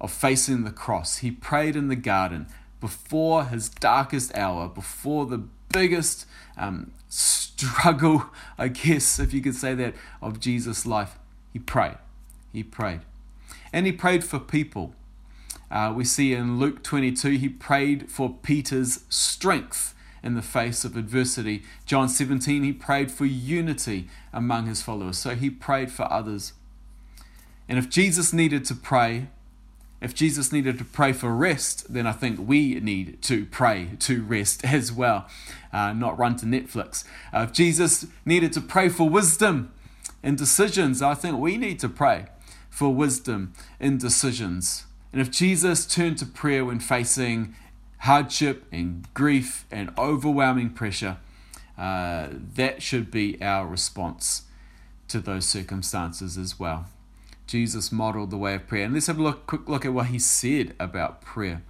of 0.00 0.10
facing 0.10 0.64
the 0.64 0.70
cross. 0.70 1.18
He 1.18 1.30
prayed 1.30 1.76
in 1.76 1.88
the 1.88 1.96
garden 1.96 2.46
before 2.80 3.44
his 3.46 3.68
darkest 3.68 4.34
hour, 4.34 4.68
before 4.68 5.26
the 5.26 5.44
biggest 5.72 6.26
um, 6.58 6.92
struggle, 7.08 8.26
I 8.58 8.68
guess, 8.68 9.18
if 9.18 9.32
you 9.32 9.40
could 9.40 9.54
say 9.54 9.74
that, 9.74 9.94
of 10.20 10.40
Jesus' 10.40 10.84
life. 10.84 11.18
He 11.52 11.58
prayed. 11.58 11.98
He 12.52 12.62
prayed. 12.62 13.00
And 13.72 13.86
he 13.86 13.92
prayed 13.92 14.24
for 14.24 14.38
people. 14.38 14.94
Uh, 15.70 15.92
we 15.96 16.04
see 16.04 16.34
in 16.34 16.58
Luke 16.58 16.82
22, 16.82 17.30
he 17.30 17.48
prayed 17.48 18.10
for 18.10 18.36
Peter's 18.42 19.04
strength 19.08 19.94
in 20.22 20.34
the 20.34 20.42
face 20.42 20.84
of 20.84 20.96
adversity. 20.96 21.62
John 21.86 22.08
17, 22.08 22.62
he 22.62 22.72
prayed 22.72 23.10
for 23.10 23.24
unity 23.24 24.08
among 24.32 24.66
his 24.66 24.82
followers. 24.82 25.18
So 25.18 25.34
he 25.34 25.50
prayed 25.50 25.90
for 25.90 26.10
others. 26.12 26.52
And 27.68 27.78
if 27.78 27.88
Jesus 27.88 28.32
needed 28.32 28.64
to 28.66 28.74
pray, 28.74 29.28
If 30.02 30.16
Jesus 30.16 30.50
needed 30.50 30.78
to 30.78 30.84
pray 30.84 31.12
for 31.12 31.32
rest, 31.32 31.92
then 31.92 32.08
I 32.08 32.12
think 32.12 32.40
we 32.48 32.80
need 32.80 33.22
to 33.22 33.46
pray 33.46 33.90
to 34.00 34.22
rest 34.24 34.64
as 34.78 34.90
well, 34.90 35.28
uh, 35.72 35.92
not 35.92 36.18
run 36.18 36.34
to 36.38 36.46
Netflix. 36.46 37.04
Uh, 37.32 37.46
if 37.48 37.52
Jesus 37.52 38.06
needed 38.26 38.52
to 38.54 38.60
pray 38.60 38.88
for 38.88 39.08
wisdom 39.08 39.72
in 40.20 40.34
decisions, 40.34 41.02
I 41.02 41.14
think 41.14 41.38
we 41.38 41.56
need 41.56 41.78
to 41.80 41.88
pray 41.88 42.26
for 42.68 42.92
wisdom 42.92 43.52
in 43.78 43.96
decisions. 43.96 44.86
And 45.12 45.20
if 45.20 45.30
Jesus 45.30 45.86
turned 45.86 46.18
to 46.18 46.26
prayer 46.26 46.64
when 46.64 46.80
facing 46.80 47.54
hardship 48.02 48.64
and 48.72 49.06
grief 49.14 49.64
and 49.70 49.92
overwhelming 49.96 50.70
pressure, 50.70 51.18
uh, 51.78 52.28
that 52.54 52.82
should 52.82 53.10
be 53.10 53.40
our 53.40 53.66
response 53.66 54.42
to 55.06 55.20
those 55.20 55.46
circumstances 55.46 56.36
as 56.36 56.58
well. 56.58 56.86
Jesus 57.46 57.92
modeled 57.92 58.30
the 58.30 58.36
way 58.36 58.54
of 58.54 58.66
prayer. 58.66 58.84
And 58.84 58.94
let's 58.94 59.06
have 59.06 59.18
a 59.18 59.22
look, 59.22 59.46
quick 59.46 59.68
look 59.68 59.84
at 59.84 59.92
what 59.92 60.06
he 60.06 60.18
said 60.18 60.74
about 60.80 61.20
prayer. 61.20 61.62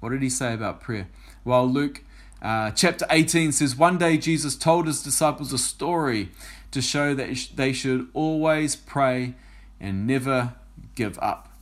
What 0.00 0.10
did 0.10 0.22
he 0.22 0.30
say 0.30 0.52
about 0.52 0.80
prayer? 0.80 1.08
Well, 1.44 1.66
Luke 1.66 2.02
uh, 2.42 2.72
chapter 2.72 3.06
18 3.08 3.52
says, 3.52 3.76
One 3.76 3.98
day 3.98 4.18
Jesus 4.18 4.56
told 4.56 4.86
his 4.86 5.02
disciples 5.02 5.52
a 5.52 5.58
story 5.58 6.30
to 6.72 6.82
show 6.82 7.14
that 7.14 7.50
they 7.54 7.72
should 7.72 8.08
always 8.14 8.74
pray 8.74 9.34
and 9.80 10.06
never 10.06 10.54
give 10.96 11.18
up. 11.20 11.55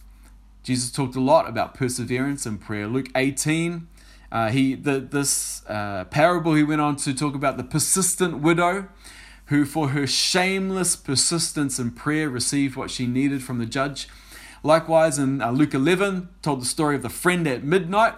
Jesus 0.65 0.91
talked 0.91 1.15
a 1.15 1.21
lot 1.21 1.47
about 1.47 1.75
perseverance 1.75 2.47
and 2.47 2.59
prayer. 2.59 2.89
Luke 2.89 3.09
18, 3.15 3.87
uh, 4.33 4.49
he 4.49 4.75
the, 4.75 4.99
this 4.99 5.63
uh, 5.69 6.05
parable 6.07 6.55
he 6.55 6.63
went 6.63 6.81
on 6.81 6.97
to 6.97 7.13
talk 7.15 7.35
about 7.35 7.59
the 7.59 7.65
persistent 7.65 8.39
widow 8.39 8.89
who, 9.47 9.67
for 9.67 9.91
her 9.91 10.07
shameless 10.07 10.97
persistence 10.97 11.79
in 11.79 11.91
prayer, 11.91 12.31
received 12.31 12.77
what 12.77 12.91
she 12.91 13.07
needed 13.07 13.43
from 13.43 13.59
the 13.59 13.67
judge. 13.67 14.09
Likewise, 14.63 15.19
in 15.19 15.43
uh, 15.43 15.51
Luke 15.51 15.75
11, 15.75 16.31
told 16.41 16.63
the 16.63 16.67
story 16.67 16.97
of 16.97 17.03
the 17.03 17.11
friend 17.11 17.47
at 17.47 17.63
midnight, 17.63 18.15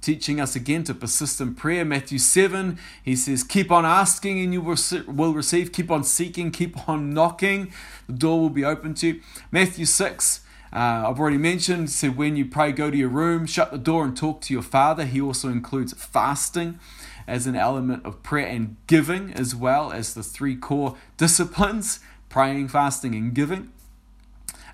teaching 0.00 0.40
us 0.40 0.56
again 0.56 0.84
to 0.84 0.94
persist 0.94 1.42
in 1.42 1.54
prayer. 1.54 1.84
Matthew 1.84 2.18
7, 2.18 2.78
he 3.02 3.14
says, 3.14 3.44
Keep 3.44 3.70
on 3.70 3.84
asking 3.84 4.40
and 4.40 4.54
you 4.54 4.62
will 4.62 5.34
receive. 5.34 5.72
Keep 5.72 5.90
on 5.90 6.04
seeking, 6.04 6.50
keep 6.50 6.88
on 6.88 7.12
knocking. 7.12 7.70
The 8.06 8.14
door 8.14 8.40
will 8.40 8.50
be 8.50 8.64
open 8.64 8.94
to 8.94 9.08
you. 9.08 9.20
Matthew 9.50 9.84
6, 9.84 10.40
uh, 10.72 11.08
I've 11.08 11.20
already 11.20 11.38
mentioned, 11.38 11.90
said, 11.90 12.16
When 12.16 12.36
you 12.36 12.46
pray, 12.46 12.72
go 12.72 12.90
to 12.90 12.96
your 12.96 13.08
room, 13.08 13.46
shut 13.46 13.70
the 13.70 13.78
door, 13.78 14.04
and 14.04 14.16
talk 14.16 14.40
to 14.42 14.54
your 14.54 14.62
Father. 14.62 15.04
He 15.04 15.20
also 15.20 15.48
includes 15.48 15.92
fasting 15.92 16.78
as 17.26 17.46
an 17.46 17.54
element 17.54 18.04
of 18.04 18.22
prayer 18.22 18.46
and 18.46 18.76
giving 18.86 19.32
as 19.34 19.54
well 19.54 19.92
as 19.92 20.14
the 20.14 20.22
three 20.22 20.56
core 20.56 20.96
disciplines 21.16 22.00
praying, 22.28 22.66
fasting, 22.68 23.14
and 23.14 23.34
giving. 23.34 23.70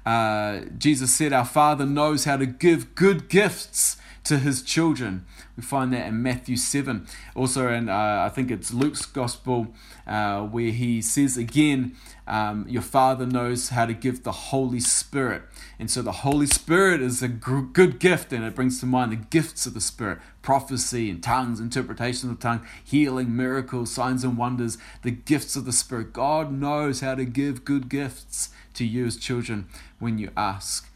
Uh, 0.07 0.61
Jesus 0.79 1.15
said, 1.15 1.33
Our 1.33 1.45
Father 1.45 1.85
knows 1.85 2.25
how 2.25 2.37
to 2.37 2.47
give 2.47 2.95
good 2.95 3.29
gifts 3.29 3.97
to 4.29 4.39
his 4.39 4.63
children. 4.63 5.25
We 5.57 5.63
find 5.63 5.93
that 5.95 6.07
in 6.07 6.23
Matthew 6.23 6.57
7. 6.57 7.07
Also, 7.35 7.69
in 7.73 7.89
uh, 7.89 8.25
I 8.27 8.29
think 8.29 8.51
it's 8.51 8.73
Luke's 8.73 9.07
Gospel, 9.07 9.69
uh, 10.07 10.43
where 10.43 10.71
he 10.71 11.01
says 11.01 11.39
again, 11.39 11.97
um, 12.27 12.67
Your 12.69 12.83
Father 12.83 13.25
knows 13.25 13.71
how 13.71 13.87
to 13.87 13.95
give 13.95 14.25
the 14.25 14.33
Holy 14.33 14.81
Spirit. 14.81 15.43
And 15.79 15.91
so 15.91 16.03
the 16.03 16.13
Holy 16.13 16.47
Spirit 16.47 17.01
is 17.01 17.23
a 17.23 17.29
good 17.29 17.99
gift, 17.99 18.33
and 18.33 18.45
it 18.45 18.55
brings 18.55 18.81
to 18.81 18.87
mind 18.87 19.13
the 19.13 19.17
gifts 19.17 19.65
of 19.65 19.73
the 19.73 19.81
Spirit 19.81 20.19
prophecy 20.43 21.11
and 21.11 21.23
tongues, 21.23 21.61
interpretation 21.61 22.31
of 22.31 22.41
tongue, 22.41 22.67
healing, 22.83 23.37
miracles, 23.37 23.93
signs 23.93 24.25
and 24.25 24.39
wonders, 24.39 24.79
the 25.03 25.11
gifts 25.11 25.57
of 25.57 25.67
the 25.67 25.73
Spirit. 25.73 26.13
God 26.13 26.51
knows 26.51 27.01
how 27.01 27.15
to 27.15 27.27
give 27.27 27.67
good 27.67 27.91
gifts 27.91 28.51
to 28.73 28.85
you 28.85 29.05
as 29.05 29.17
children 29.17 29.69
when 29.99 30.17
you 30.19 30.31
ask. 30.37 30.91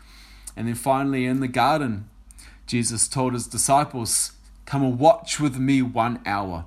And 0.57 0.69
then 0.69 0.75
finally, 0.75 1.27
in 1.27 1.41
the 1.41 1.49
garden, 1.49 2.09
Jesus 2.67 3.09
told 3.09 3.35
his 3.35 3.47
disciples, 3.47 4.33
Come 4.65 4.83
and 4.83 4.99
watch 4.99 5.41
with 5.41 5.57
me 5.57 5.83
one 5.83 6.21
hour. 6.25 6.67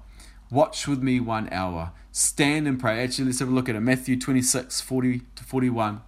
Watch 0.51 0.87
with 0.87 1.01
me 1.01 1.19
one 1.19 1.49
hour. 1.51 1.91
Stand 2.11 2.67
and 2.67 2.79
pray. 2.79 3.03
Actually, 3.03 3.25
let's 3.25 3.39
have 3.39 3.49
a 3.49 3.51
look 3.51 3.67
at 3.67 3.75
it. 3.75 3.81
Matthew 3.81 4.19
26, 4.19 4.81
40 4.81 5.21
to 5.35 5.43
41. 5.43 6.01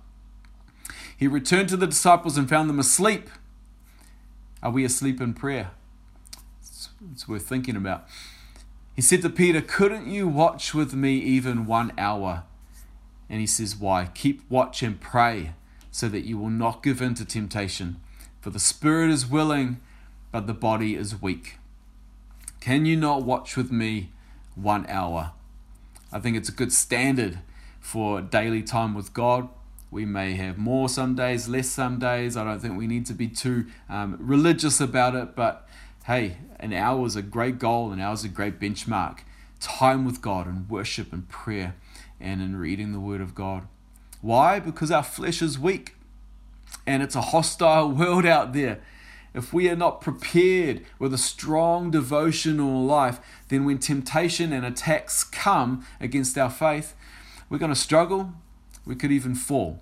He 1.18 1.28
returned 1.28 1.70
to 1.70 1.78
the 1.78 1.88
disciples 1.88 2.38
and 2.38 2.48
found 2.48 2.70
them 2.70 2.80
asleep. 2.80 3.30
Are 4.62 4.72
we 4.72 4.86
asleep 4.86 5.20
in 5.20 5.34
prayer? 5.34 5.72
It's, 6.62 6.90
it's 7.12 7.28
worth 7.28 7.48
thinking 7.48 7.76
about. 7.76 8.08
He 8.96 9.02
said 9.02 9.22
to 9.24 9.30
Peter, 9.30 9.62
Couldn't 9.62 10.08
you 10.08 10.28
watch 10.28 10.74
with 10.74 10.94
me 10.94 11.18
even 11.18 11.66
one 11.66 11.92
hour? 11.98 12.44
And 13.30 13.40
he 13.40 13.48
says, 13.48 13.76
Why? 13.76 14.10
Keep 14.14 14.50
watch 14.50 14.82
and 14.84 15.00
pray 15.00 15.54
so 15.92 16.08
that 16.10 16.22
you 16.22 16.38
will 16.38 16.50
not 16.50 16.84
give 16.84 17.02
in 17.02 17.16
to 17.16 17.26
temptation. 17.26 18.00
For 18.48 18.52
the 18.52 18.60
spirit 18.60 19.12
is 19.12 19.28
willing, 19.28 19.82
but 20.32 20.48
the 20.48 20.54
body 20.54 20.96
is 20.96 21.22
weak. 21.22 21.58
Can 22.62 22.86
you 22.86 22.96
not 22.96 23.24
watch 23.24 23.58
with 23.58 23.74
me 23.74 24.12
one 24.56 24.86
hour? 24.88 25.34
I 26.14 26.22
think 26.22 26.38
it's 26.38 26.48
a 26.48 26.54
good 26.54 26.72
standard 26.72 27.40
for 27.82 28.22
daily 28.22 28.64
time 28.64 28.94
with 28.94 29.14
God. 29.14 29.50
We 29.92 30.06
may 30.06 30.36
have 30.36 30.58
more 30.58 30.88
some 30.88 31.14
days, 31.14 31.50
less 31.50 31.68
some 31.68 32.00
days. 32.00 32.38
I 32.38 32.46
don't 32.46 32.62
think 32.62 32.78
we 32.78 32.88
need 32.88 33.06
to 33.08 33.14
be 33.14 33.28
too 33.28 33.66
um, 33.90 34.16
religious 34.18 34.80
about 34.80 35.14
it, 35.14 35.36
but 35.36 35.68
hey, 36.06 36.38
an 36.58 36.72
hour 36.72 37.06
is 37.06 37.18
a 37.18 37.22
great 37.22 37.60
goal, 37.60 37.92
an 37.92 38.00
hour 38.00 38.14
is 38.14 38.24
a 38.24 38.30
great 38.30 38.62
benchmark. 38.62 39.24
Time 39.60 40.06
with 40.06 40.22
God 40.22 40.48
and 40.48 40.70
worship 40.70 41.12
and 41.12 41.28
prayer 41.28 41.76
and 42.18 42.42
in 42.42 42.56
reading 42.56 42.94
the 42.94 43.02
Word 43.02 43.20
of 43.20 43.36
God. 43.36 43.68
Why? 44.22 44.62
Because 44.62 44.90
our 44.90 45.04
flesh 45.04 45.42
is 45.42 45.60
weak 45.60 45.97
and 46.86 47.04
it's 47.04 47.16
a 47.16 47.22
hostile 47.22 47.92
world 47.92 48.26
out 48.26 48.54
there. 48.54 48.80
If 49.34 49.54
we 49.54 49.70
are 49.70 49.76
not 49.76 50.02
prepared 50.02 50.84
with 50.98 51.14
a 51.14 51.18
strong 51.18 51.92
devotional 51.92 52.84
life, 52.84 53.20
then 53.50 53.66
when 53.66 53.78
temptation 53.78 54.52
and 54.52 54.66
attacks 54.66 55.24
come 55.24 55.86
against 56.00 56.38
our 56.38 56.50
faith, 56.50 56.96
we're 57.50 57.60
going 57.60 57.74
to 57.74 57.80
struggle, 57.80 58.34
we 58.86 58.96
could 58.96 59.12
even 59.12 59.36
fall. 59.36 59.80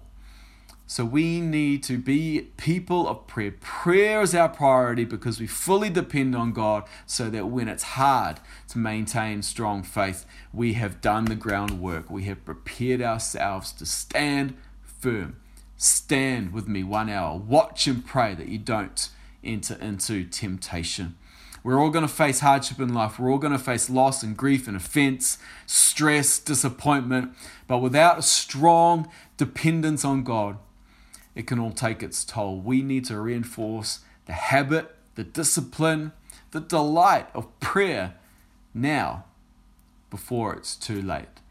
So 0.88 1.04
we 1.04 1.42
need 1.42 1.82
to 1.84 1.98
be 1.98 2.52
people 2.58 3.08
of 3.08 3.26
prayer. 3.26 3.54
Prayer 3.60 4.22
is 4.22 4.36
our 4.36 4.50
priority 4.50 5.04
because 5.04 5.40
we 5.40 5.48
fully 5.48 5.90
depend 5.90 6.36
on 6.36 6.54
God 6.54 6.84
so 7.08 7.30
that 7.32 7.48
when 7.48 7.68
it's 7.68 7.84
hard 7.84 8.40
to 8.70 8.78
maintain 8.78 9.42
strong 9.42 9.82
faith, 9.82 10.26
we 10.54 10.74
have 10.74 11.02
done 11.02 11.26
the 11.26 11.36
groundwork. 11.36 12.12
We 12.12 12.26
have 12.26 12.46
prepared 12.46 13.02
ourselves 13.02 13.72
to 13.74 13.86
stand 13.86 14.56
firm. 14.84 15.38
Stand 15.78 16.54
with 16.54 16.68
me 16.68 16.84
one 16.84 17.10
hour. 17.10 17.38
Watch 17.38 17.88
and 17.88 18.06
pray 18.06 18.34
that 18.36 18.48
you 18.48 18.58
don't 18.58 19.10
enter 19.44 19.76
into 19.76 20.24
temptation. 20.24 21.16
We're 21.64 21.82
all 21.82 21.90
going 21.90 22.08
to 22.08 22.14
face 22.14 22.42
hardship 22.42 22.80
in 22.80 22.94
life. 22.94 23.18
We're 23.18 23.32
all 23.32 23.40
going 23.40 23.52
to 23.52 23.60
face 23.60 23.90
loss 23.90 24.22
and 24.22 24.38
grief 24.38 24.68
and 24.68 24.78
offense, 24.78 25.40
stress, 25.66 26.38
disappointment. 26.38 27.34
But 27.68 27.80
without 27.80 28.20
a 28.20 28.22
strong 28.22 29.10
dependence 29.36 30.06
on 30.06 30.24
God, 30.24 30.58
it 31.34 31.48
can 31.48 31.60
all 31.60 31.72
take 31.72 32.04
its 32.04 32.24
toll. 32.24 32.60
We 32.60 32.84
need 32.84 33.06
to 33.06 33.20
reinforce 33.20 34.02
the 34.28 34.34
habit, 34.34 34.96
the 35.16 35.24
discipline, 35.24 36.12
the 36.52 36.62
delight 36.62 37.30
of 37.34 37.60
prayer 37.60 38.14
now 38.74 39.26
before 40.12 40.54
it's 40.54 40.76
too 40.76 41.02
late. 41.02 41.42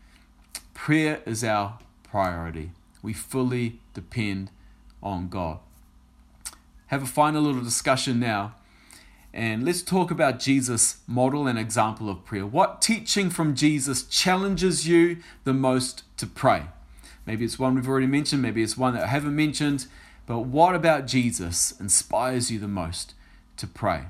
Prayer 0.74 1.22
is 1.26 1.42
our 1.42 1.78
priority. 2.04 2.70
We 3.04 3.12
fully 3.12 3.80
depend 3.92 4.50
on 5.02 5.28
God. 5.28 5.58
Have 6.86 7.02
a 7.02 7.06
final 7.06 7.42
little 7.42 7.62
discussion 7.62 8.18
now 8.18 8.54
and 9.34 9.62
let's 9.62 9.82
talk 9.82 10.10
about 10.10 10.38
Jesus' 10.38 10.98
model 11.06 11.46
and 11.46 11.58
example 11.58 12.08
of 12.08 12.24
prayer. 12.24 12.46
What 12.46 12.80
teaching 12.80 13.28
from 13.28 13.54
Jesus 13.54 14.04
challenges 14.04 14.88
you 14.88 15.18
the 15.42 15.52
most 15.52 16.04
to 16.16 16.26
pray? 16.26 16.62
Maybe 17.26 17.44
it's 17.44 17.58
one 17.58 17.74
we've 17.74 17.88
already 17.88 18.06
mentioned, 18.06 18.40
maybe 18.40 18.62
it's 18.62 18.78
one 18.78 18.94
that 18.94 19.02
I 19.02 19.08
haven't 19.08 19.36
mentioned, 19.36 19.86
but 20.24 20.40
what 20.40 20.74
about 20.74 21.06
Jesus 21.06 21.78
inspires 21.78 22.50
you 22.50 22.58
the 22.58 22.68
most 22.68 23.12
to 23.58 23.66
pray? 23.66 24.04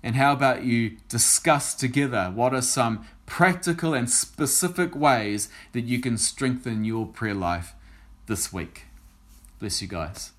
And 0.00 0.14
how 0.14 0.32
about 0.32 0.62
you 0.62 0.98
discuss 1.08 1.74
together 1.74 2.30
what 2.32 2.54
are 2.54 2.62
some 2.62 3.04
practical 3.26 3.94
and 3.94 4.08
specific 4.08 4.94
ways 4.94 5.48
that 5.72 5.86
you 5.86 5.98
can 5.98 6.16
strengthen 6.16 6.84
your 6.84 7.06
prayer 7.06 7.34
life 7.34 7.74
this 8.30 8.52
week? 8.52 8.84
Bless 9.58 9.82
you 9.82 9.88
guys. 9.88 10.30